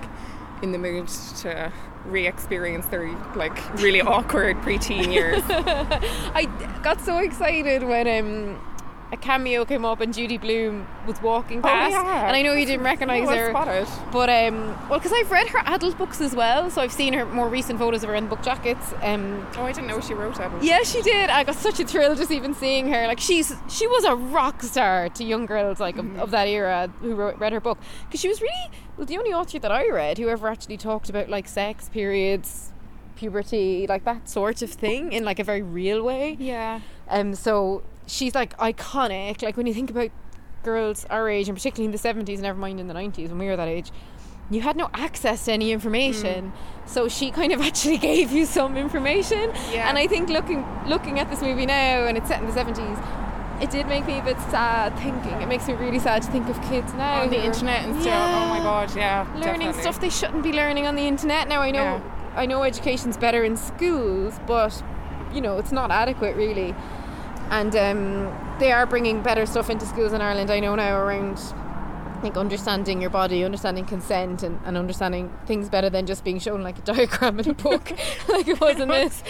in 0.62 0.72
the 0.72 0.78
mood 0.78 1.08
to 1.08 1.72
re-experience 2.06 2.86
their 2.88 3.08
like 3.36 3.74
really 3.76 4.02
awkward 4.02 4.58
preteen 4.58 5.12
years. 5.14 5.42
I 5.50 6.46
got 6.84 7.02
so 7.02 7.18
excited 7.20 7.84
when 7.84 8.08
um, 8.08 8.60
a 9.14 9.18
cameo 9.18 9.64
came 9.64 9.86
up 9.86 10.02
and 10.02 10.14
Judy 10.14 10.38
Blume 10.38 10.88
was 11.08 11.22
walking 11.22 11.62
past, 11.62 11.96
Oh, 11.96 12.02
yeah. 12.04 12.28
and 12.28 12.36
I 12.36 12.42
know 12.42 12.54
you 12.54 12.66
didn't 12.66 12.84
recognise 12.84 13.30
her. 13.30 13.52
spotted. 13.52 13.88
But 14.12 14.30
um, 14.30 14.68
well, 14.90 15.00
because 15.00 15.14
I've 15.14 15.30
read 15.32 15.48
her 15.50 15.60
adult 15.66 15.98
books 15.98 16.20
as 16.20 16.36
well, 16.36 16.70
so 16.72 16.82
I've 16.82 16.92
seen 16.92 17.14
her 17.14 17.24
more 17.26 17.48
recent 17.48 17.78
photos 17.80 18.04
of 18.04 18.10
her 18.10 18.16
in 18.16 18.28
book 18.28 18.42
jackets. 18.42 18.94
Um, 19.02 19.46
Oh, 19.56 19.64
I 19.64 19.72
didn't 19.72 19.88
know 19.88 20.02
she 20.02 20.14
wrote 20.16 20.36
that. 20.40 20.52
yeah, 20.64 20.82
she 20.84 21.02
did. 21.04 21.30
I 21.30 21.44
got 21.44 21.56
such 21.56 21.80
a 21.80 21.86
thrill 21.86 22.16
just 22.16 22.32
even 22.32 22.54
seeing 22.56 22.92
her. 22.92 23.06
Like 23.08 23.20
she's 23.20 23.54
she 23.70 23.86
was 23.88 24.04
a 24.04 24.16
rock 24.16 24.64
star 24.64 25.10
to 25.10 25.24
young 25.24 25.46
girls 25.46 25.80
like 25.80 25.98
of, 25.98 26.18
of 26.20 26.32
that 26.32 26.48
era 26.48 26.90
who 27.00 27.14
wrote, 27.16 27.38
read 27.38 27.54
her 27.54 27.62
book 27.62 27.78
because 28.08 28.20
she 28.20 28.28
was 28.28 28.42
really 28.42 28.72
well 28.98 29.06
the 29.06 29.18
only 29.18 29.32
author 29.32 29.60
that 29.60 29.72
I 29.72 29.88
read 29.90 30.18
who 30.18 30.28
ever 30.30 30.48
actually 30.48 30.78
talked 30.78 31.10
about 31.10 31.30
like 31.30 31.48
sex, 31.48 31.88
periods, 31.90 32.72
puberty, 33.16 33.86
like 33.88 34.06
that 34.06 34.28
sort 34.28 34.62
of 34.62 34.72
thing 34.72 35.14
in 35.14 35.24
like 35.24 35.40
a 35.40 35.44
very 35.44 35.62
real 35.62 36.04
way. 36.04 36.36
Yeah. 36.40 36.80
Um, 37.10 37.36
so 37.36 37.84
she's 38.08 38.36
like 38.36 38.58
iconic. 38.58 39.42
Like 39.42 39.58
when 39.58 39.68
you 39.68 39.74
think 39.74 39.90
about 39.90 40.10
girls 40.64 41.06
our 41.10 41.30
age, 41.30 41.48
and 41.50 41.58
particularly 41.58 41.86
in 41.86 41.92
the 41.92 41.98
seventies, 41.98 42.42
never 42.42 42.58
mind 42.60 42.80
in 42.80 42.88
the 42.88 42.94
nineties 42.94 43.30
when 43.30 43.40
we 43.40 43.48
were 43.48 43.56
that 43.56 43.68
age, 43.68 43.92
you 44.50 44.62
had 44.62 44.76
no 44.76 44.90
access 44.94 45.46
to 45.46 45.52
any 45.52 45.72
information. 45.72 46.52
Mm. 46.52 46.88
So 46.90 47.08
she 47.08 47.32
kind 47.32 47.52
of 47.52 47.62
actually 47.70 47.98
gave 47.98 48.32
you 48.32 48.46
some 48.46 48.78
information. 48.78 49.52
Yeah. 49.72 49.90
And 49.90 49.98
I 49.98 50.08
think 50.08 50.30
looking 50.30 50.66
looking 50.88 51.20
at 51.20 51.30
this 51.30 51.42
movie 51.42 51.66
now, 51.66 52.06
and 52.06 52.18
it's 52.18 52.28
set 52.28 52.42
in 52.42 52.48
the 52.48 52.54
seventies. 52.54 52.98
It 53.62 53.70
did 53.70 53.88
make 53.88 54.06
me 54.06 54.20
a 54.20 54.24
bit 54.24 54.38
sad 54.50 54.98
thinking. 55.00 55.42
It 55.42 55.48
makes 55.48 55.68
me 55.68 55.76
really 55.76 56.00
sad 56.00 56.22
to 56.24 56.32
think 56.32 56.50
of 56.50 56.62
kids 56.64 56.92
now 56.96 57.22
On 57.22 57.30
the 57.30 57.42
internet 57.42 57.86
and 57.86 58.02
stuff. 58.02 58.14
Oh 58.14 58.50
my 58.50 58.58
god, 58.60 58.94
yeah. 58.96 59.22
learning 59.36 59.68
definitely. 59.68 59.82
stuff 59.82 60.02
they 60.02 60.10
shouldn't 60.10 60.44
be 60.44 60.52
learning 60.52 60.86
on 60.86 60.96
the 60.96 61.04
internet. 61.08 61.48
Now 61.48 61.62
I 61.62 61.72
know 61.72 61.84
Yeah. 61.84 62.34
I 62.36 62.46
know 62.46 62.64
education's 62.64 63.16
better 63.16 63.44
in 63.44 63.56
schools, 63.56 64.38
but 64.48 64.84
you 65.34 65.40
know 65.40 65.60
it's 65.60 65.72
not 65.72 65.92
adequate 65.92 66.36
really. 66.36 66.76
And 67.50 67.76
um, 67.76 68.58
they 68.60 68.72
are 68.72 68.86
bringing 68.86 69.22
better 69.22 69.46
stuff 69.46 69.70
into 69.70 69.86
schools 69.86 70.14
in 70.14 70.22
Ireland. 70.22 70.50
I 70.50 70.60
know 70.60 70.76
now 70.76 70.98
around 71.00 71.40
like 72.24 72.38
understanding 72.38 73.02
your 73.02 73.10
body, 73.10 73.44
understanding 73.44 73.84
consent, 73.86 74.44
and, 74.44 74.58
and 74.66 74.78
understanding 74.78 75.32
things 75.46 75.68
better 75.68 75.90
than 75.90 76.06
just 76.06 76.24
being 76.24 76.40
shown 76.40 76.64
like 76.64 76.78
a 76.80 76.82
diagram 76.94 77.40
in 77.40 77.50
a 77.50 77.54
book, 77.54 77.92
like 78.30 78.48
it 78.48 78.60
was 78.62 78.80
in 78.80 78.88
this. 78.88 79.22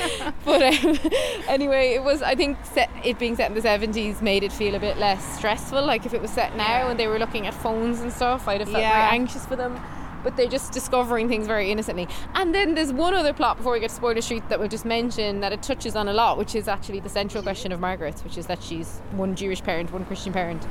But 0.46 0.62
um, 0.62 1.00
anyway, 1.48 1.93
it 1.96 2.03
was. 2.03 2.22
I 2.22 2.36
think 2.36 2.63
set, 2.65 2.89
it 3.03 3.17
being 3.17 3.36
set 3.36 3.50
in 3.50 3.55
the 3.55 3.62
seventies 3.62 4.22
made 4.22 4.43
it 4.43 4.51
feel 4.51 4.75
a 4.75 4.79
bit 4.79 4.98
less 4.98 5.38
stressful. 5.38 5.84
Like 5.84 6.05
if 6.05 6.13
it 6.13 6.22
was 6.22 6.32
set 6.32 6.55
now 6.55 6.88
and 6.89 7.00
they 7.00 7.08
were 7.08 7.20
looking 7.20 7.48
at 7.48 7.53
phones 7.55 8.00
and 8.00 8.13
stuff, 8.13 8.48
I'd 8.48 8.62
have 8.62 8.70
felt 8.70 8.82
Yeah. 8.84 8.93
very 8.93 9.20
anxious 9.20 9.46
for 9.46 9.55
them. 9.55 9.79
But 10.24 10.38
they're 10.38 10.48
just 10.48 10.72
discovering 10.72 11.27
things 11.27 11.48
very 11.48 11.70
innocently. 11.72 12.08
And 12.34 12.53
then 12.56 12.75
there's 12.75 12.94
one 12.94 13.13
other 13.13 13.34
plot 13.34 13.58
before 13.58 13.74
we 13.74 13.80
get 13.80 13.89
to 13.89 13.96
Spoiler 13.96 14.22
Street 14.22 14.48
that 14.50 14.60
we'll 14.60 14.70
just 14.70 14.86
mention 14.86 15.42
that 15.42 15.51
it 15.53 15.62
touches 15.62 15.96
on 15.96 16.08
a 16.08 16.13
lot, 16.13 16.38
which 16.38 16.56
is 16.56 16.68
actually 16.68 17.00
the 17.01 17.10
central 17.10 17.44
question 17.44 17.72
of 17.72 17.80
Margaret's, 17.80 18.24
which 18.24 18.38
is 18.38 18.48
that 18.48 18.63
she's 18.63 19.00
one 19.12 19.36
Jewish 19.36 19.62
parent, 19.62 19.92
one 19.92 20.06
Christian 20.06 20.32
parent. 20.34 20.65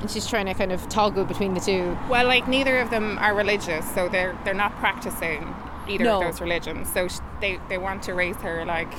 And 0.00 0.10
she's 0.10 0.26
trying 0.26 0.46
to 0.46 0.54
kind 0.54 0.72
of 0.72 0.88
toggle 0.88 1.24
between 1.24 1.54
the 1.54 1.60
two. 1.60 1.96
Well, 2.08 2.26
like 2.26 2.48
neither 2.48 2.78
of 2.78 2.90
them 2.90 3.18
are 3.18 3.34
religious, 3.34 3.88
so 3.94 4.08
they're 4.08 4.36
they're 4.44 4.54
not 4.54 4.74
practicing 4.76 5.54
either 5.88 6.04
No. 6.04 6.18
of 6.22 6.24
those 6.32 6.40
religions. 6.40 6.90
So 6.92 7.06
sh- 7.08 7.18
they 7.40 7.60
they 7.68 7.76
want 7.76 8.02
to 8.04 8.14
raise 8.14 8.36
her 8.36 8.64
like 8.64 8.90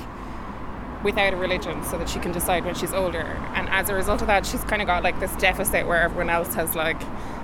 without 1.02 1.32
a 1.34 1.36
religion, 1.36 1.82
so 1.82 1.98
that 1.98 2.08
she 2.08 2.20
can 2.20 2.30
decide 2.30 2.64
when 2.64 2.76
she's 2.76 2.92
older. 2.92 3.36
And 3.56 3.68
as 3.70 3.88
a 3.88 3.94
result 3.94 4.20
of 4.20 4.28
that, 4.28 4.46
she's 4.46 4.62
kind 4.62 4.80
of 4.80 4.86
got 4.86 5.02
like 5.02 5.18
this 5.18 5.34
deficit 5.36 5.88
where 5.88 6.00
everyone 6.00 6.30
else 6.30 6.54
has 6.54 6.76
like, 6.76 7.00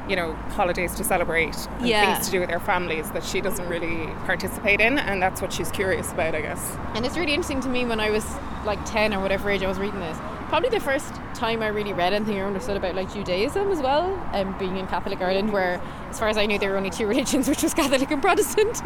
you 0.09 0.17
know, 0.17 0.33
holidays 0.57 0.95
to 0.97 1.05
celebrate 1.05 1.55
and 1.79 1.87
Yeah. 1.88 2.15
things 2.15 2.27
to 2.27 2.33
do 2.33 2.41
with 2.41 2.49
their 2.49 2.61
families 2.61 3.11
that 3.11 3.23
she 3.25 3.41
doesn't 3.41 3.69
really 3.69 4.07
participate 4.25 4.81
in, 4.81 4.99
and 4.99 5.21
that's 5.23 5.41
what 5.43 5.53
she's 5.53 5.71
curious 5.71 6.11
about, 6.12 6.35
I 6.35 6.41
guess. 6.41 6.77
And 6.95 7.05
it's 7.05 7.17
really 7.17 7.33
interesting 7.35 7.61
to 7.61 7.69
me 7.69 7.85
when 7.85 8.00
I 8.00 8.11
was 8.11 8.25
like 8.65 8.83
10 8.85 9.15
or 9.15 9.21
whatever 9.21 9.50
age 9.50 9.62
I 9.62 9.69
was 9.69 9.79
reading 9.79 10.00
this. 10.00 10.17
Probably 10.49 10.71
the 10.71 10.81
first 10.81 11.12
time 11.35 11.62
I 11.62 11.69
really 11.69 11.93
read 11.93 12.15
anything 12.15 12.38
or 12.38 12.47
understood 12.47 12.77
about 12.79 12.95
like 12.95 13.12
Judaism 13.12 13.71
as 13.71 13.81
well, 13.81 14.07
and 14.33 14.49
um, 14.49 14.59
being 14.59 14.79
in 14.79 14.87
Catholic 14.87 15.21
Ireland, 15.21 15.53
where 15.53 15.79
as 16.09 16.19
far 16.19 16.29
as 16.29 16.38
I 16.38 16.47
knew 16.47 16.59
there 16.59 16.71
were 16.71 16.79
only 16.79 16.88
two 16.91 17.07
religions, 17.15 17.49
which 17.49 17.62
was 17.62 17.75
Catholic 17.75 18.11
and 18.11 18.23
Protestant. 18.23 18.81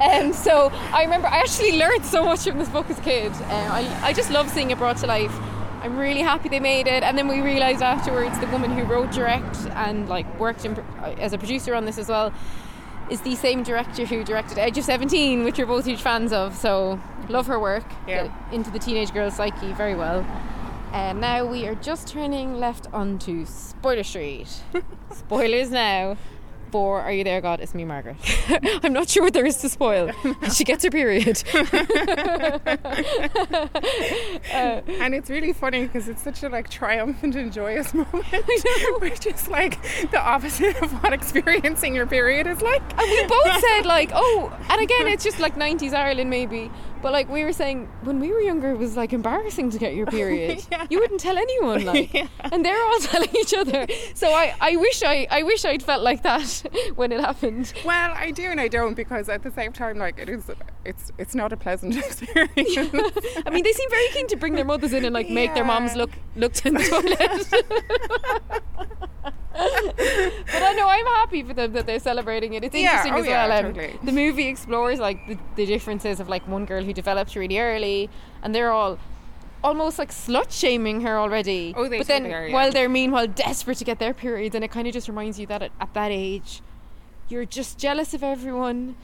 and 0.00 0.34
so 0.46 0.70
I 0.92 1.02
remember 1.04 1.28
I 1.28 1.38
actually 1.38 1.78
learned 1.78 2.04
so 2.04 2.24
much 2.24 2.40
from 2.40 2.58
this 2.58 2.68
book 2.68 2.90
as 2.90 2.98
a 2.98 3.02
kid. 3.02 3.30
Um, 3.32 3.42
I, 3.70 4.00
I 4.02 4.12
just 4.12 4.30
love 4.32 4.50
seeing 4.50 4.70
it 4.72 4.78
brought 4.78 4.96
to 4.98 5.06
life. 5.06 5.32
I'm 5.88 5.96
really 5.96 6.20
happy 6.20 6.50
they 6.50 6.60
made 6.60 6.86
it. 6.86 7.02
And 7.02 7.16
then 7.16 7.28
we 7.28 7.40
realised 7.40 7.80
afterwards 7.82 8.38
the 8.40 8.46
woman 8.48 8.72
who 8.72 8.84
wrote, 8.84 9.10
direct, 9.10 9.56
and 9.72 10.06
like 10.06 10.26
worked 10.38 10.66
in, 10.66 10.78
uh, 10.78 11.14
as 11.18 11.32
a 11.32 11.38
producer 11.38 11.74
on 11.74 11.86
this 11.86 11.96
as 11.96 12.08
well 12.08 12.30
is 13.08 13.22
the 13.22 13.34
same 13.34 13.62
director 13.62 14.04
who 14.04 14.22
directed 14.22 14.58
Edge 14.58 14.76
of 14.76 14.84
17, 14.84 15.44
which 15.44 15.56
we're 15.56 15.64
both 15.64 15.86
huge 15.86 16.02
fans 16.02 16.30
of. 16.30 16.54
So 16.54 17.00
love 17.30 17.46
her 17.46 17.58
work. 17.58 17.86
Yeah. 18.06 18.24
Uh, 18.24 18.54
into 18.54 18.70
the 18.70 18.78
teenage 18.78 19.14
girl's 19.14 19.36
psyche 19.36 19.72
very 19.72 19.94
well. 19.94 20.26
And 20.92 21.22
now 21.22 21.46
we 21.46 21.66
are 21.66 21.74
just 21.74 22.06
turning 22.06 22.60
left 22.60 22.86
onto 22.92 23.46
Spoiler 23.46 24.02
Street. 24.02 24.48
Spoilers 25.10 25.70
now. 25.70 26.18
For 26.70 27.00
Are 27.00 27.12
You 27.12 27.24
There, 27.24 27.40
God? 27.40 27.60
It's 27.60 27.74
me, 27.74 27.84
Margaret. 27.84 28.16
I'm 28.84 28.92
not 28.92 29.08
sure 29.08 29.22
what 29.22 29.32
there 29.32 29.46
is 29.46 29.56
to 29.58 29.68
spoil. 29.68 30.10
she 30.54 30.64
gets 30.64 30.84
her 30.84 30.90
period. 30.90 31.42
Uh, 34.52 34.80
and 35.00 35.14
it's 35.14 35.28
really 35.28 35.52
funny 35.52 35.86
because 35.86 36.08
it's 36.08 36.22
such 36.22 36.42
a 36.42 36.48
like 36.48 36.70
triumphant 36.70 37.36
and 37.36 37.52
joyous 37.52 37.92
moment. 37.92 38.24
Which 39.00 39.26
is 39.26 39.48
like 39.48 39.80
the 40.10 40.20
opposite 40.20 40.80
of 40.82 40.90
what 41.02 41.12
experiencing 41.12 41.94
your 41.94 42.06
period 42.06 42.46
is 42.46 42.62
like. 42.62 42.82
And 42.98 43.10
we 43.10 43.26
both 43.26 43.60
said 43.60 43.86
like, 43.86 44.10
oh, 44.14 44.56
and 44.70 44.80
again, 44.80 45.06
it's 45.06 45.22
just 45.22 45.38
like 45.38 45.54
90s 45.56 45.92
Ireland 45.92 46.30
maybe. 46.30 46.70
But 47.02 47.12
like 47.12 47.28
we 47.28 47.44
were 47.44 47.52
saying, 47.52 47.88
when 48.02 48.20
we 48.20 48.32
were 48.32 48.40
younger, 48.40 48.70
it 48.70 48.78
was 48.78 48.96
like 48.96 49.12
embarrassing 49.12 49.70
to 49.70 49.78
get 49.78 49.94
your 49.94 50.06
period. 50.18 50.64
Yeah. 50.70 50.86
You 50.90 51.00
wouldn't 51.00 51.20
tell 51.20 51.36
anyone, 51.38 51.84
like, 51.84 52.12
Yeah. 52.18 52.28
and 52.52 52.64
they're 52.64 52.80
all 52.82 52.98
telling 53.00 53.34
each 53.36 53.54
other. 53.54 53.86
So 54.14 54.28
I, 54.30 54.54
I 54.60 54.76
wish 54.76 55.02
I, 55.02 55.26
I 55.30 55.42
wish 55.42 55.64
I'd 55.64 55.82
felt 55.82 56.02
like 56.02 56.22
that 56.22 56.64
when 56.96 57.12
it 57.12 57.20
happened. 57.20 57.72
Well, 57.84 58.12
I 58.14 58.30
do 58.30 58.44
and 58.50 58.60
I 58.60 58.68
don't 58.68 58.94
because 58.94 59.28
at 59.28 59.42
the 59.42 59.50
same 59.50 59.72
time, 59.72 59.98
like 59.98 60.18
it 60.18 60.28
is, 60.28 60.50
it's 60.84 61.12
it's 61.18 61.34
not 61.34 61.52
a 61.52 61.56
pleasant 61.56 61.96
experience. 61.96 62.52
I 63.46 63.50
mean, 63.50 63.64
they 63.64 63.72
seem 63.72 63.90
very 63.90 64.08
keen 64.12 64.26
to 64.28 64.36
bring 64.36 64.54
their 64.54 64.64
mothers 64.64 64.92
in 64.92 65.04
and 65.04 65.14
like 65.14 65.28
make 65.30 65.54
their 65.54 65.64
moms 65.64 65.92
Yeah. 65.92 65.98
look 65.98 66.10
looked 66.36 66.64
in 66.66 66.74
the 66.74 66.84
toilet. 66.84 68.88
But 69.58 70.62
I 70.62 70.72
know 70.76 70.88
I'm 70.88 71.06
happy 71.06 71.42
for 71.42 71.52
them 71.54 71.72
that 71.72 71.86
they're 71.86 71.98
celebrating 71.98 72.54
it. 72.54 72.64
It's 72.64 72.74
Yeah, 72.74 72.82
interesting 73.04 73.14
oh 73.14 73.18
as 73.18 73.26
yeah, 73.26 73.46
well. 73.48 73.66
um, 73.66 73.74
totally. 73.74 73.98
The 74.02 74.12
movie 74.12 74.46
explores 74.48 74.98
like 75.00 75.26
the, 75.26 75.36
the 75.56 75.66
differences 75.66 76.20
of 76.20 76.28
like 76.28 76.46
one 76.46 76.64
girl 76.64 76.84
who 76.84 76.92
develops 76.92 77.34
really 77.36 77.58
early, 77.58 78.08
and 78.42 78.54
they're 78.54 78.70
all 78.70 78.98
almost 79.64 79.98
like 79.98 80.10
slut 80.12 80.50
shaming 80.52 81.00
her 81.00 81.18
already. 81.18 81.74
Oh, 81.76 81.88
they 81.88 81.98
but 81.98 82.06
then 82.06 82.26
yeah. 82.26 82.52
while 82.52 82.70
they're 82.70 82.88
meanwhile 82.88 83.26
desperate 83.26 83.78
to 83.78 83.84
get 83.84 83.98
their 83.98 84.14
periods, 84.14 84.54
and 84.54 84.64
it 84.64 84.70
kind 84.70 84.86
of 84.86 84.92
just 84.94 85.08
reminds 85.08 85.38
you 85.40 85.46
that 85.46 85.62
at, 85.62 85.72
at 85.80 85.92
that 85.94 86.12
age, 86.12 86.62
you're 87.28 87.44
just 87.44 87.78
jealous 87.78 88.14
of 88.14 88.22
everyone. 88.22 88.94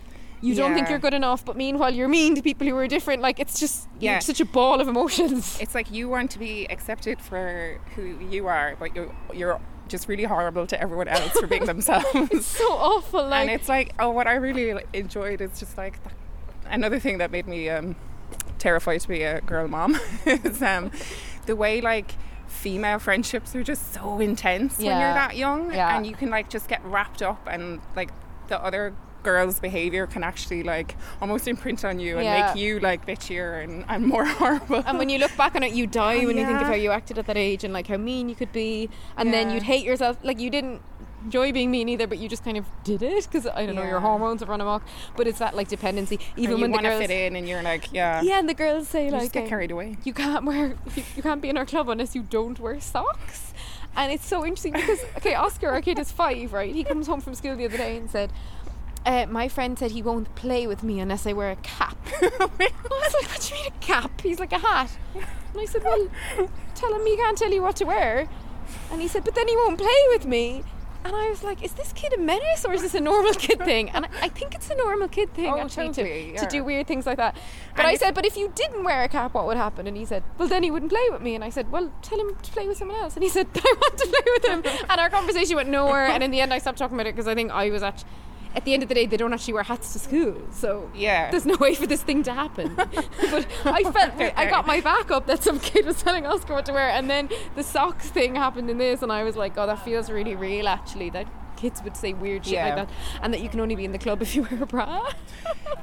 You 0.40 0.54
don't 0.54 0.74
think 0.74 0.90
you're 0.90 0.98
good 0.98 1.14
enough, 1.14 1.42
but 1.42 1.56
meanwhile 1.56 1.94
you're 1.94 2.06
mean 2.08 2.34
to 2.34 2.42
people 2.42 2.66
who 2.66 2.76
are 2.76 2.86
different. 2.86 3.22
Like 3.22 3.40
it's 3.40 3.58
just 3.58 3.88
Yeah. 3.98 4.12
you're 4.12 4.20
such 4.20 4.40
a 4.40 4.44
ball 4.44 4.78
of 4.78 4.88
emotions. 4.88 5.58
it's 5.58 5.74
like 5.74 5.90
you 5.90 6.06
want 6.10 6.30
to 6.32 6.38
be 6.38 6.66
accepted 6.70 7.18
for 7.20 7.80
who 7.96 8.18
you 8.30 8.46
are, 8.46 8.76
but 8.78 8.94
you 8.94 9.14
you're 9.32 9.58
just 9.88 10.08
really 10.08 10.24
horrible 10.24 10.66
to 10.66 10.80
everyone 10.80 11.08
else 11.08 11.32
for 11.32 11.46
being 11.46 11.64
themselves. 11.72 12.46
so 12.46 12.64
awful. 12.72 13.26
Like 13.26 13.42
and 13.42 13.50
it's 13.50 13.68
like, 13.68 13.92
oh, 13.98 14.10
what 14.10 14.26
I 14.26 14.34
really 14.34 14.82
enjoyed 14.92 15.40
is 15.40 15.58
just 15.58 15.76
like 15.76 15.98
another 16.70 16.98
thing 16.98 17.18
that 17.18 17.30
made 17.30 17.46
me 17.46 17.68
um, 17.68 17.96
terrified 18.58 19.00
to 19.02 19.08
be 19.08 19.22
a 19.22 19.40
girl 19.42 19.68
mom 19.68 19.98
is 20.26 20.62
um, 20.62 20.90
the 21.46 21.54
way 21.56 21.80
like 21.80 22.14
female 22.46 22.98
friendships 22.98 23.54
are 23.54 23.62
just 23.62 23.92
so 23.92 24.20
intense 24.20 24.78
when 24.78 24.86
you're 24.86 24.94
that 24.94 25.36
young, 25.36 25.72
Yeah. 25.72 25.94
and 25.96 26.06
you 26.06 26.14
can 26.14 26.30
like 26.30 26.48
just 26.48 26.68
get 26.68 26.82
wrapped 26.84 27.20
up, 27.22 27.46
and 27.50 27.80
like 27.96 28.10
the 28.48 28.62
other 28.62 28.94
girl's 29.24 29.58
behavior 29.58 30.06
can 30.06 30.22
actually 30.22 30.62
like 30.62 30.96
almost 31.20 31.48
imprint 31.48 31.84
on 31.84 31.98
you 31.98 32.16
and 32.18 32.24
Yeah. 32.24 32.46
make 32.52 32.56
you 32.62 32.78
like 32.80 33.04
bitchier 33.06 33.64
and, 33.64 33.84
and 33.88 34.06
more 34.06 34.24
horrible. 34.40 34.82
and 34.86 34.98
when 34.98 35.08
you 35.08 35.18
look 35.18 35.36
back 35.36 35.56
on 35.56 35.62
it, 35.64 35.72
you 35.72 35.86
die 35.86 36.24
when 36.26 36.36
you 36.38 36.46
think 36.46 36.60
of 36.60 36.68
how 36.68 36.74
you 36.74 36.90
acted 36.92 37.18
at 37.18 37.26
that 37.26 37.36
age 37.36 37.64
and 37.64 37.72
like 37.72 37.88
how 37.88 37.96
mean 37.96 38.28
you 38.28 38.34
could 38.36 38.52
be, 38.52 38.88
and 39.16 39.32
then 39.34 39.50
you'd 39.50 39.64
hate 39.64 39.84
yourself. 39.84 40.18
Like 40.22 40.38
you 40.38 40.50
didn't 40.50 40.80
enjoy 41.24 41.52
being 41.52 41.70
mean 41.70 41.88
either, 41.88 42.06
but 42.06 42.18
you 42.18 42.28
just 42.28 42.44
kind 42.44 42.58
of 42.58 42.66
did 42.84 43.02
it 43.02 43.24
because 43.24 43.46
I 43.46 43.64
don't 43.64 43.74
know 43.74 43.82
your 43.82 44.00
hormones 44.00 44.40
have 44.40 44.48
run 44.50 44.60
amok. 44.60 44.82
But 45.16 45.26
it's 45.26 45.38
that 45.38 45.56
like 45.56 45.68
dependency. 45.68 46.18
Even 46.36 46.60
when 46.60 46.70
the 46.70 46.74
want 46.76 46.84
to 46.84 46.90
girls 46.90 47.00
fit 47.00 47.10
in, 47.10 47.34
and 47.36 47.48
you're 47.48 47.62
like, 47.62 47.90
yeah, 47.92 48.20
Yeah, 48.22 48.38
and 48.38 48.48
the 48.48 48.54
girls 48.54 48.88
say 48.88 49.06
you 49.06 49.10
like 49.10 49.32
get 49.32 49.44
um, 49.44 49.48
carried 49.48 49.70
away. 49.70 49.96
You 50.04 50.12
can't 50.12 50.44
wear 50.44 50.76
you, 50.94 51.02
you 51.16 51.22
can't 51.22 51.40
be 51.40 51.48
in 51.48 51.56
our 51.56 51.64
club 51.66 51.88
unless 51.88 52.14
you 52.14 52.22
don't 52.22 52.58
wear 52.60 52.78
socks. 52.80 53.52
And 53.96 54.10
it's 54.12 54.26
so 54.26 54.44
interesting 54.44 54.72
because 54.72 55.00
okay, 55.18 55.34
Oscar, 55.34 55.68
our 55.70 55.80
kid 55.80 55.98
is 55.98 56.10
five, 56.12 56.52
right? 56.52 56.74
He 56.74 56.82
comes 56.84 57.06
home 57.06 57.20
from 57.20 57.34
school 57.34 57.56
the 57.56 57.64
other 57.64 57.76
day 57.78 57.96
and 57.96 58.10
said, 58.10 58.30
uh, 59.06 59.26
"My 59.26 59.48
friend 59.48 59.78
said 59.78 59.90
he 59.92 60.02
won't 60.02 60.34
play 60.34 60.66
with 60.66 60.82
me 60.82 61.00
unless 61.00 61.26
I 61.26 61.32
wear 61.32 61.50
a 61.50 61.56
cap." 61.56 61.96
I 62.22 62.28
was 62.28 63.14
like, 63.14 63.28
"What 63.28 63.40
do 63.40 63.54
you 63.54 63.62
mean 63.62 63.72
a 63.72 63.80
cap?" 63.84 64.20
He's 64.20 64.38
like 64.40 64.52
a 64.52 64.58
hat. 64.58 64.90
And 65.14 65.60
I 65.60 65.64
said, 65.66 65.84
"Well, 65.84 66.08
tell 66.74 66.94
him 66.94 67.06
he 67.06 67.16
can't 67.16 67.38
tell 67.38 67.50
you 67.52 67.62
what 67.62 67.76
to 67.76 67.84
wear." 67.84 68.28
And 68.90 69.00
he 69.00 69.08
said, 69.08 69.24
"But 69.24 69.34
then 69.34 69.48
he 69.48 69.56
won't 69.56 69.78
play 69.78 70.02
with 70.10 70.26
me." 70.26 70.64
And 71.06 71.14
I 71.14 71.28
was 71.28 71.42
like, 71.44 71.62
"Is 71.62 71.72
this 71.72 71.92
kid 71.92 72.14
a 72.14 72.18
menace 72.18 72.64
or 72.64 72.72
is 72.72 72.80
this 72.80 72.94
a 72.94 73.00
normal 73.00 73.34
kid 73.34 73.58
thing?" 73.58 73.90
And 73.90 74.06
I, 74.06 74.08
I 74.22 74.28
think 74.30 74.54
it's 74.54 74.70
a 74.70 74.74
normal 74.74 75.06
kid 75.06 75.34
thing 75.34 75.46
Oh, 75.52 75.58
actually 75.58 75.88
totally, 75.88 76.32
to, 76.32 76.38
to 76.38 76.46
do 76.46 76.64
weird 76.64 76.86
things 76.86 77.04
like 77.04 77.18
that. 77.18 77.36
But 77.76 77.80
And 77.80 77.88
I 77.88 77.96
said, 77.96 78.14
"But 78.14 78.24
if 78.24 78.38
you 78.38 78.50
didn't 78.54 78.84
wear 78.84 79.02
a 79.04 79.08
cap, 79.08 79.34
what 79.34 79.46
would 79.46 79.58
happen?" 79.58 79.86
And 79.86 79.98
he 79.98 80.06
said, 80.06 80.22
"Well, 80.38 80.48
then 80.48 80.62
he 80.62 80.70
wouldn't 80.70 80.90
play 80.90 81.06
with 81.10 81.20
me." 81.20 81.34
And 81.34 81.44
I 81.44 81.50
said, 81.50 81.70
"Well, 81.70 81.92
tell 82.00 82.18
him 82.18 82.34
to 82.42 82.50
play 82.52 82.66
with 82.66 82.78
someone 82.78 82.96
else." 82.96 83.14
And 83.16 83.22
he 83.22 83.28
said, 83.28 83.48
I 83.54 83.74
want 83.82 83.98
to 83.98 84.06
play 84.06 84.32
with 84.32 84.44
him." 84.46 84.86
And 84.88 84.98
our 84.98 85.10
conversation 85.10 85.56
went 85.56 85.68
nowhere. 85.68 86.06
And 86.06 86.22
in 86.22 86.30
the 86.30 86.40
end, 86.40 86.54
I 86.54 86.58
stopped 86.58 86.78
talking 86.78 86.96
about 86.96 87.06
it 87.06 87.14
because 87.14 87.28
I 87.28 87.34
think 87.34 87.52
I 87.52 87.68
was 87.68 87.82
at. 87.82 88.02
At 88.54 88.64
the 88.64 88.72
end 88.74 88.82
of 88.82 88.88
the 88.88 88.94
day, 88.94 89.06
they 89.06 89.16
don't 89.16 89.32
actually 89.32 89.54
wear 89.54 89.64
hats 89.64 89.92
to 89.94 89.98
school, 89.98 90.36
so 90.52 90.88
Yeah. 90.94 91.30
there's 91.30 91.44
no 91.46 91.56
way 91.56 91.74
for 91.74 91.86
this 91.86 92.02
thing 92.02 92.22
to 92.22 92.32
happen. 92.32 92.74
but 92.76 93.46
I 93.64 93.82
felt 93.82 94.12
I 94.36 94.46
got 94.48 94.66
my 94.66 94.80
back 94.80 95.10
up 95.10 95.26
that 95.26 95.42
some 95.42 95.58
kid 95.58 95.84
was 95.86 96.02
telling 96.02 96.24
Oscar 96.26 96.54
what 96.54 96.66
to 96.66 96.72
wear, 96.72 96.88
and 96.90 97.10
then 97.10 97.28
the 97.56 97.62
socks 97.64 98.08
thing 98.10 98.34
happened 98.36 98.70
in 98.70 98.78
this, 98.78 99.02
and 99.02 99.10
I 99.12 99.24
was 99.24 99.36
like, 99.36 99.54
"Oh, 99.58 99.66
that 99.66 99.84
feels 99.84 100.08
really 100.10 100.36
real." 100.36 100.68
Actually, 100.68 101.10
that 101.10 101.26
kids 101.56 101.82
would 101.82 101.96
say 101.96 102.12
weird 102.12 102.44
shit 102.44 102.54
Yeah. 102.54 102.66
like 102.66 102.74
that, 102.76 102.88
and 103.22 103.32
that 103.34 103.40
you 103.40 103.48
can 103.48 103.60
only 103.60 103.74
be 103.74 103.84
in 103.84 103.92
the 103.92 103.98
club 103.98 104.20
if 104.22 104.34
you 104.36 104.42
wear 104.50 104.62
a 104.62 104.66
bra. 104.66 105.08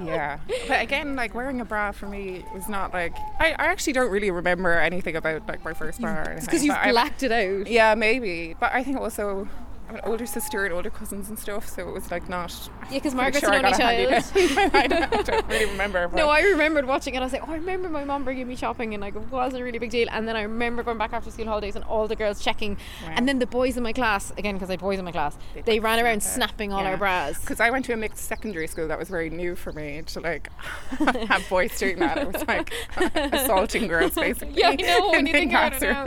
yeah 0.04 0.40
but 0.68 0.82
again 0.82 1.16
like 1.16 1.34
wearing 1.36 1.62
a 1.62 1.66
bra 1.66 1.92
for 1.92 2.08
me 2.08 2.44
was 2.54 2.68
not 2.68 2.94
like 2.94 3.16
I, 3.40 3.52
I 3.52 3.66
actually 3.68 3.94
don't 3.94 4.10
really 4.12 4.32
remember 4.32 4.72
anything 4.74 5.16
about 5.16 5.48
like 5.48 5.64
my 5.64 5.74
first 5.74 6.02
bra 6.02 6.24
because 6.40 6.64
you've 6.64 6.78
blacked 6.84 7.24
it 7.24 7.32
out. 7.32 7.68
yeah 7.68 7.96
maybe 7.96 8.56
but 8.60 8.72
I 8.74 8.84
think 8.84 8.98
also 8.98 9.48
have 9.92 10.04
an 10.04 10.10
older 10.10 10.26
sister 10.26 10.66
and 10.66 10.74
older 10.74 10.90
cousins 10.90 11.30
and 11.30 11.38
stuff 11.38 11.68
so 11.68 11.88
it 11.88 11.92
was 11.94 12.10
like 12.12 12.28
not 12.30 12.52
Yeah, 12.90 12.98
because 12.98 13.14
Margaret's 13.16 13.40
sure 13.40 13.54
an 13.54 13.66
only 13.66 13.72
got 13.78 13.80
a 13.80 13.84
handy 13.84 14.22
child. 14.34 14.72
I, 14.76 14.88
don't, 14.88 15.14
I 15.14 15.22
don't 15.22 15.48
really 15.48 15.66
remember 15.72 16.10
No, 16.14 16.30
I 16.30 16.42
remembered 16.42 16.86
watching 16.86 17.16
it. 17.16 17.20
I 17.20 17.24
was 17.24 17.34
like, 17.34 17.48
oh, 17.48 17.52
I 17.52 17.56
remember 17.56 17.90
my 17.90 18.04
mom 18.04 18.24
bringing 18.24 18.48
me 18.48 18.56
shopping, 18.56 18.94
and 18.94 19.02
like 19.02 19.16
it 19.16 19.22
was 19.32 19.54
a 19.54 19.64
really 19.64 19.80
big 19.80 19.90
deal. 19.92 20.08
And 20.12 20.28
then 20.28 20.36
I 20.36 20.44
remember 20.44 20.84
going 20.84 20.98
back 20.98 21.14
after 21.14 21.30
school 21.32 21.46
holidays 21.46 21.76
and 21.76 21.84
all 21.86 22.08
the 22.08 22.16
girls 22.16 22.44
checking, 22.44 22.78
and 23.08 23.28
then 23.28 23.40
the 23.40 23.48
boys 23.48 23.78
in 23.78 23.84
my 23.84 23.94
class 23.94 24.32
again 24.38 24.56
because 24.56 24.70
I 24.70 24.74
had 24.74 24.80
boys 24.80 25.00
in 25.00 25.06
my 25.06 25.12
class, 25.12 25.38
they, 25.66 25.80
ran 25.80 26.00
around 26.04 26.22
snapping 26.24 26.72
all 26.72 26.82
our 26.86 26.98
bras. 26.98 27.40
because 27.42 27.60
I 27.60 27.70
went 27.70 27.86
to 27.86 27.94
a 27.94 27.98
mixed 27.98 28.26
secondary 28.26 28.68
school 28.68 28.88
that 28.88 28.98
was 29.00 29.10
very 29.10 29.30
new 29.30 29.56
for 29.56 29.72
me 29.74 30.02
to 30.08 30.20
like 30.20 30.50
have 31.28 31.44
boys 31.50 31.78
doing 31.78 32.00
that 32.00 32.18
it 32.18 32.32
was 32.32 32.48
like 32.48 32.72
assaulting 33.34 33.88
girls 33.88 34.14
basically 34.16 34.54
Yeah, 34.56 34.70
I 34.70 34.76
know 34.76 35.10
when 35.12 35.26
you 35.26 35.34
think 35.34 35.52
about 35.52 35.74
it 35.74 35.82
now. 35.82 36.06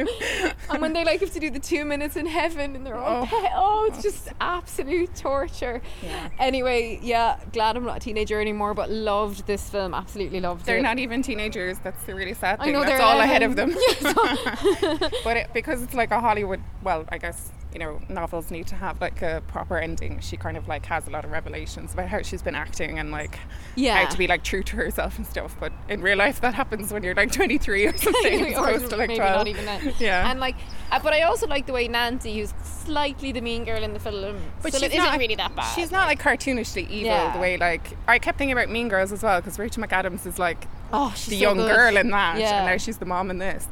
And 0.70 0.80
when 0.80 0.92
they 0.92 1.04
like 1.04 1.20
have 1.20 1.32
to 1.32 1.40
do 1.40 1.50
the 1.50 1.58
two 1.60 1.84
minutes 1.84 2.16
in 2.16 2.26
heaven, 2.26 2.76
and 2.76 2.86
they're 2.86 2.96
all 2.96 3.22
Oh. 3.22 3.26
pe- 3.26 3.50
oh, 3.54 3.73
it's 3.84 4.02
just 4.02 4.28
absolute 4.40 5.14
torture. 5.14 5.80
Yeah. 6.02 6.28
Anyway, 6.38 6.98
yeah, 7.02 7.38
glad 7.52 7.76
I'm 7.76 7.84
not 7.84 7.96
a 7.98 8.00
teenager 8.00 8.40
anymore, 8.40 8.74
but 8.74 8.90
loved 8.90 9.46
this 9.46 9.68
film. 9.68 9.94
Absolutely 9.94 10.40
loved 10.40 10.62
it. 10.62 10.66
They're 10.66 10.82
not 10.82 10.98
even 10.98 11.22
teenagers. 11.22 11.78
That's 11.80 12.02
the 12.04 12.14
really 12.14 12.34
sad 12.34 12.58
I 12.60 12.70
know, 12.70 12.80
That's 12.84 12.92
they're 12.92 13.02
all 13.02 13.20
ahead 13.20 13.42
of 13.42 13.58
11. 13.58 13.74
them. 13.74 14.98
but 15.24 15.36
it, 15.36 15.50
because 15.52 15.82
it's 15.82 15.94
like 15.94 16.10
a 16.10 16.20
Hollywood, 16.20 16.60
well, 16.82 17.04
I 17.10 17.18
guess 17.18 17.50
you 17.72 17.80
know, 17.80 18.00
novels 18.08 18.52
need 18.52 18.68
to 18.68 18.76
have 18.76 19.00
like 19.00 19.20
a 19.20 19.42
proper 19.48 19.76
ending. 19.76 20.20
She 20.20 20.36
kind 20.36 20.56
of 20.56 20.68
like 20.68 20.86
has 20.86 21.08
a 21.08 21.10
lot 21.10 21.24
of 21.24 21.32
revelations 21.32 21.92
about 21.92 22.08
how 22.08 22.22
she's 22.22 22.40
been 22.40 22.54
acting 22.54 23.00
and 23.00 23.10
like 23.10 23.36
Yeah. 23.74 24.04
how 24.04 24.08
to 24.10 24.16
be 24.16 24.28
like 24.28 24.44
true 24.44 24.62
to 24.62 24.76
herself 24.76 25.18
and 25.18 25.26
stuff. 25.26 25.56
But 25.58 25.72
in 25.88 26.00
real 26.00 26.16
life, 26.16 26.40
that 26.42 26.54
happens 26.54 26.92
when 26.92 27.02
you're 27.02 27.16
like 27.16 27.32
23 27.32 27.86
or 27.86 27.96
something, 27.96 28.56
or 28.56 28.78
to 28.78 28.96
like 28.96 29.08
maybe 29.08 29.16
12. 29.16 29.18
not 29.18 29.48
even 29.48 29.64
then. 29.64 29.92
Yeah. 29.98 30.30
And 30.30 30.38
like, 30.38 30.54
uh, 30.92 31.00
but 31.02 31.12
I 31.14 31.22
also 31.22 31.48
like 31.48 31.66
the 31.66 31.72
way 31.72 31.88
Nancy, 31.88 32.38
who's 32.38 32.52
slightly 32.86 33.32
the 33.32 33.40
mean 33.40 33.64
girl 33.64 33.82
in 33.82 33.92
the 33.92 33.98
film, 34.00 34.36
But 34.62 34.72
still 34.72 34.80
she's 34.82 34.90
it 34.90 34.98
isn't 34.98 35.10
not, 35.10 35.18
really 35.18 35.34
that 35.36 35.54
bad. 35.56 35.74
She's 35.74 35.90
not 35.90 36.06
like 36.06 36.20
cartoonishly 36.20 36.88
evil 36.88 37.06
Yeah. 37.06 37.32
the 37.32 37.38
way 37.38 37.56
like 37.56 37.96
I 38.08 38.18
kept 38.18 38.38
thinking 38.38 38.52
about 38.52 38.68
Mean 38.70 38.88
Girls 38.88 39.12
as 39.12 39.22
well 39.22 39.40
because 39.40 39.58
Rachel 39.58 39.82
McAdams 39.82 40.26
is 40.26 40.38
like 40.38 40.66
Oh, 40.92 41.12
she's 41.16 41.26
the 41.30 41.36
so 41.36 41.42
young 41.42 41.56
good. 41.56 41.74
girl 41.74 41.96
in 41.96 42.10
that, 42.10 42.38
Yeah. 42.38 42.58
and 42.58 42.66
now 42.66 42.76
she's 42.76 42.98
the 42.98 43.06
mom 43.06 43.30
in 43.30 43.38
this. 43.38 43.66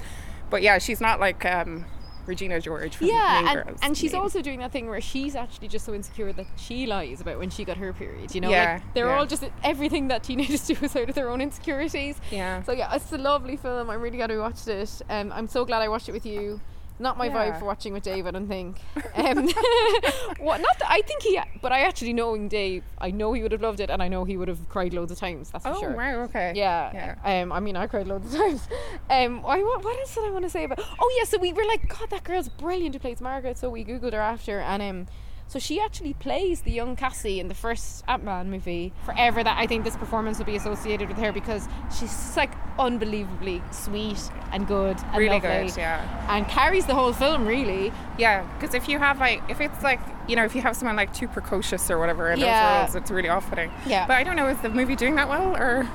But 0.50 0.62
yeah, 0.62 0.78
she's 0.78 1.00
not 1.00 1.20
like 1.20 1.44
um, 1.44 1.84
Regina 2.26 2.60
George 2.60 2.96
from 2.96 3.06
Yeah, 3.08 3.40
Mean 3.42 3.48
and, 3.56 3.64
Girls. 3.66 3.78
and 3.82 3.96
she's 3.96 4.12
mean. 4.12 4.22
also 4.22 4.42
doing 4.42 4.58
that 4.60 4.70
thing 4.72 4.88
where 4.88 5.00
she's 5.00 5.34
actually 5.34 5.68
just 5.68 5.84
so 5.86 5.94
insecure 5.94 6.32
that 6.32 6.46
she 6.56 6.86
lies 6.86 7.20
about 7.20 7.38
when 7.38 7.50
she 7.50 7.64
got 7.64 7.76
her 7.78 7.92
period. 7.92 8.34
You 8.34 8.40
know, 8.42 8.50
Yeah, 8.50 8.74
like 8.74 8.94
they're 8.94 9.06
yeah. 9.06 9.18
all 9.18 9.26
just 9.26 9.44
everything 9.64 10.08
that 10.08 10.22
teenagers 10.22 10.66
do 10.66 10.74
is 10.82 10.94
out 10.96 11.08
of 11.08 11.14
their 11.14 11.30
own 11.30 11.40
insecurities. 11.40 12.16
Yeah. 12.30 12.62
So 12.64 12.72
yeah, 12.72 12.94
it's 12.94 13.12
a 13.12 13.18
lovely 13.18 13.56
film. 13.56 13.88
I'm 13.90 14.00
really 14.00 14.16
glad 14.18 14.30
we 14.30 14.38
watched 14.38 14.68
it. 14.68 15.02
Um, 15.08 15.32
I'm 15.32 15.48
so 15.48 15.64
glad 15.64 15.80
I 15.82 15.88
watched 15.88 16.08
it 16.08 16.12
with 16.12 16.26
you. 16.26 16.60
Not 16.98 17.18
my 17.18 17.26
Yeah. 17.26 17.32
vibe 17.52 17.58
for 17.58 17.64
watching 17.64 17.92
with 17.92 18.02
Dave, 18.04 18.26
I 18.26 18.30
don't 18.30 18.46
think. 18.46 18.78
Um, 19.16 19.48
what? 20.38 20.60
Not 20.60 20.78
that 20.78 20.88
I 20.88 21.00
think 21.02 21.22
he, 21.22 21.38
but 21.60 21.72
I 21.72 21.80
actually 21.80 22.12
knowing 22.12 22.48
Dave, 22.48 22.84
I 22.98 23.10
know 23.10 23.32
he 23.32 23.42
would 23.42 23.52
have 23.52 23.62
loved 23.62 23.80
it, 23.80 23.90
and 23.90 24.02
I 24.02 24.08
know 24.08 24.24
he 24.24 24.36
would 24.36 24.48
have 24.48 24.68
cried 24.68 24.92
loads 24.94 25.10
of 25.10 25.18
times. 25.18 25.50
That's 25.50 25.64
for 25.64 25.74
sure. 25.74 25.76
Oh 25.76 25.80
sure. 25.80 25.96
wow, 25.96 26.20
okay. 26.24 26.52
Yeah. 26.54 27.16
Yeah. 27.24 27.42
Um. 27.42 27.52
I 27.52 27.60
mean, 27.60 27.76
I 27.76 27.86
cried 27.86 28.06
loads 28.06 28.32
of 28.32 28.40
times. 28.40 28.68
Um. 29.10 29.44
I, 29.46 29.62
what, 29.62 29.84
what 29.84 29.98
else 29.98 30.14
did 30.14 30.24
I 30.24 30.30
want 30.30 30.44
to 30.44 30.50
say 30.50 30.64
about? 30.64 30.78
Oh 30.80 31.14
yeah. 31.18 31.24
So 31.24 31.38
we 31.38 31.52
were 31.52 31.64
like, 31.64 31.88
God, 31.88 32.10
that 32.10 32.24
girl's 32.24 32.48
brilliant 32.48 32.94
who 32.94 32.98
plays 33.00 33.20
Margaret. 33.20 33.58
So 33.58 33.68
we 33.70 33.84
googled 33.84 34.12
her 34.12 34.20
after, 34.20 34.60
and 34.60 34.82
um. 34.82 35.06
So 35.52 35.58
she 35.58 35.78
actually 35.82 36.14
plays 36.14 36.62
the 36.62 36.70
young 36.70 36.96
Cassie 36.96 37.38
in 37.38 37.48
the 37.48 37.54
first 37.54 38.04
Ant 38.08 38.24
Man 38.24 38.50
movie. 38.50 38.90
Forever, 39.04 39.44
that 39.44 39.58
I 39.58 39.66
think 39.66 39.84
this 39.84 39.98
performance 39.98 40.38
will 40.38 40.46
be 40.46 40.56
associated 40.56 41.08
with 41.08 41.18
her 41.18 41.30
because 41.30 41.68
she's 41.94 42.34
like 42.38 42.50
unbelievably 42.78 43.62
sweet 43.70 44.18
and 44.50 44.66
good 44.66 44.96
and 44.98 45.14
Really 45.18 45.38
lovely, 45.38 45.66
good, 45.68 45.76
yeah. 45.76 46.34
and 46.34 46.48
carries 46.48 46.86
the 46.86 46.94
whole 46.94 47.12
film 47.12 47.46
really. 47.46 47.92
Yeah, 48.16 48.50
because 48.54 48.74
if 48.74 48.88
you 48.88 48.98
have 48.98 49.20
like, 49.20 49.42
if 49.50 49.60
it's 49.60 49.82
like, 49.82 50.00
you 50.26 50.36
know, 50.36 50.44
if 50.46 50.54
you 50.54 50.62
have 50.62 50.74
someone 50.74 50.96
like 50.96 51.12
too 51.12 51.28
precocious 51.28 51.90
or 51.90 51.98
whatever 51.98 52.30
in 52.32 52.38
Yeah. 52.40 52.86
those 52.86 52.94
roles, 52.94 53.02
it's 53.02 53.10
really 53.10 53.28
off-putting. 53.28 53.70
Yeah. 53.84 54.06
But 54.06 54.16
I 54.16 54.22
don't 54.24 54.36
know, 54.36 54.48
is 54.48 54.58
the 54.62 54.70
movie 54.70 54.96
doing 54.96 55.16
that 55.16 55.28
well 55.28 55.54
or? 55.54 55.86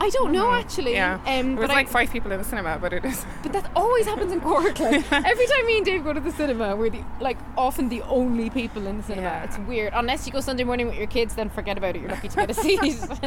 I 0.00 0.08
don't 0.08 0.32
know 0.32 0.50
actually. 0.50 0.94
Yeah. 0.94 1.20
Um, 1.26 1.52
it 1.52 1.54
was 1.56 1.68
but 1.68 1.74
like 1.76 1.88
I, 1.88 1.90
five 1.90 2.10
people 2.10 2.32
in 2.32 2.38
the 2.38 2.44
cinema, 2.44 2.78
but 2.80 2.94
it 2.94 3.04
is. 3.04 3.24
But 3.42 3.52
that 3.52 3.70
always 3.76 4.06
happens 4.06 4.32
in 4.32 4.40
Cork. 4.40 4.78
Like 4.80 5.12
every 5.12 5.46
time 5.46 5.66
me 5.66 5.76
and 5.76 5.84
Dave 5.84 6.02
go 6.02 6.14
to 6.14 6.20
the 6.20 6.32
cinema, 6.32 6.74
we're 6.74 6.88
the 6.88 7.04
like 7.20 7.36
often 7.56 7.90
the 7.90 8.00
only 8.02 8.48
people 8.48 8.86
in 8.86 8.96
the 8.96 9.02
cinema. 9.02 9.28
Yeah. 9.28 9.44
It's 9.44 9.58
weird. 9.58 9.92
Unless 9.94 10.26
you 10.26 10.32
go 10.32 10.40
Sunday 10.40 10.64
morning 10.64 10.86
with 10.86 10.96
your 10.96 11.06
kids, 11.06 11.34
then 11.34 11.50
forget 11.50 11.76
about 11.76 11.96
it. 11.96 12.00
You're 12.00 12.10
lucky 12.10 12.28
to 12.28 12.36
get 12.36 12.50
a 12.50 12.54
seat. 12.64 12.80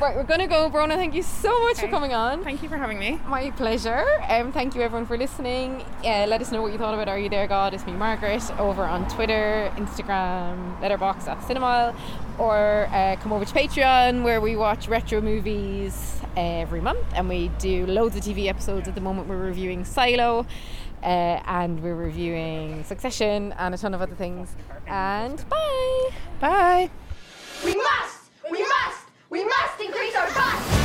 right, 0.00 0.16
we're 0.16 0.22
gonna 0.22 0.46
go, 0.46 0.70
Brónagh. 0.70 0.94
Thank 0.96 1.14
you 1.14 1.22
so 1.22 1.62
much 1.64 1.78
for 1.78 1.88
coming 1.88 2.14
on. 2.14 2.42
Thank 2.42 2.62
you 2.62 2.70
for 2.70 2.78
having 2.78 2.98
me. 2.98 3.20
My 3.26 3.50
pleasure. 3.50 4.06
Um, 4.28 4.52
thank 4.52 4.74
you 4.74 4.80
everyone 4.80 5.04
for 5.04 5.18
listening. 5.18 5.84
Uh, 6.02 6.24
let 6.26 6.40
us 6.40 6.50
know 6.50 6.62
what 6.62 6.72
you 6.72 6.78
thought 6.78 6.94
about 6.94 7.08
Are 7.08 7.18
You 7.18 7.28
There 7.28 7.46
God? 7.46 7.74
It's 7.74 7.86
me, 7.86 7.92
Margaret, 7.92 8.42
over 8.58 8.84
on 8.84 9.06
Twitter, 9.10 9.70
Instagram, 9.76 10.80
Letterboxd 10.80 11.28
at 11.28 11.38
Cinemile, 11.40 11.94
or 12.38 12.88
uh, 12.90 13.16
come 13.16 13.32
over 13.32 13.44
to 13.44 13.54
Patreon 13.54 14.22
where 14.22 14.40
we 14.40 14.56
watch 14.56 14.88
retro 14.88 15.20
movies 15.20 16.05
every 16.36 16.80
month 16.80 17.06
and 17.14 17.28
we 17.28 17.48
do 17.58 17.86
loads 17.86 18.16
of 18.16 18.22
TV 18.22 18.46
episodes. 18.46 18.88
At 18.88 18.94
the 18.94 19.00
moment, 19.00 19.28
we're 19.28 19.36
reviewing 19.36 19.84
Silo. 19.84 20.46
Uh, 21.02 21.40
and 21.46 21.82
we're 21.82 21.94
reviewing 21.94 22.82
Succession 22.84 23.52
and 23.58 23.74
a 23.74 23.78
ton 23.78 23.94
of 23.94 24.02
other 24.02 24.14
things. 24.14 24.56
And 24.86 25.48
bye. 25.48 26.10
Bye. 26.40 26.90
We 27.64 27.74
must! 27.74 28.30
We 28.50 28.60
must! 28.60 29.08
We 29.30 29.44
must 29.44 30.75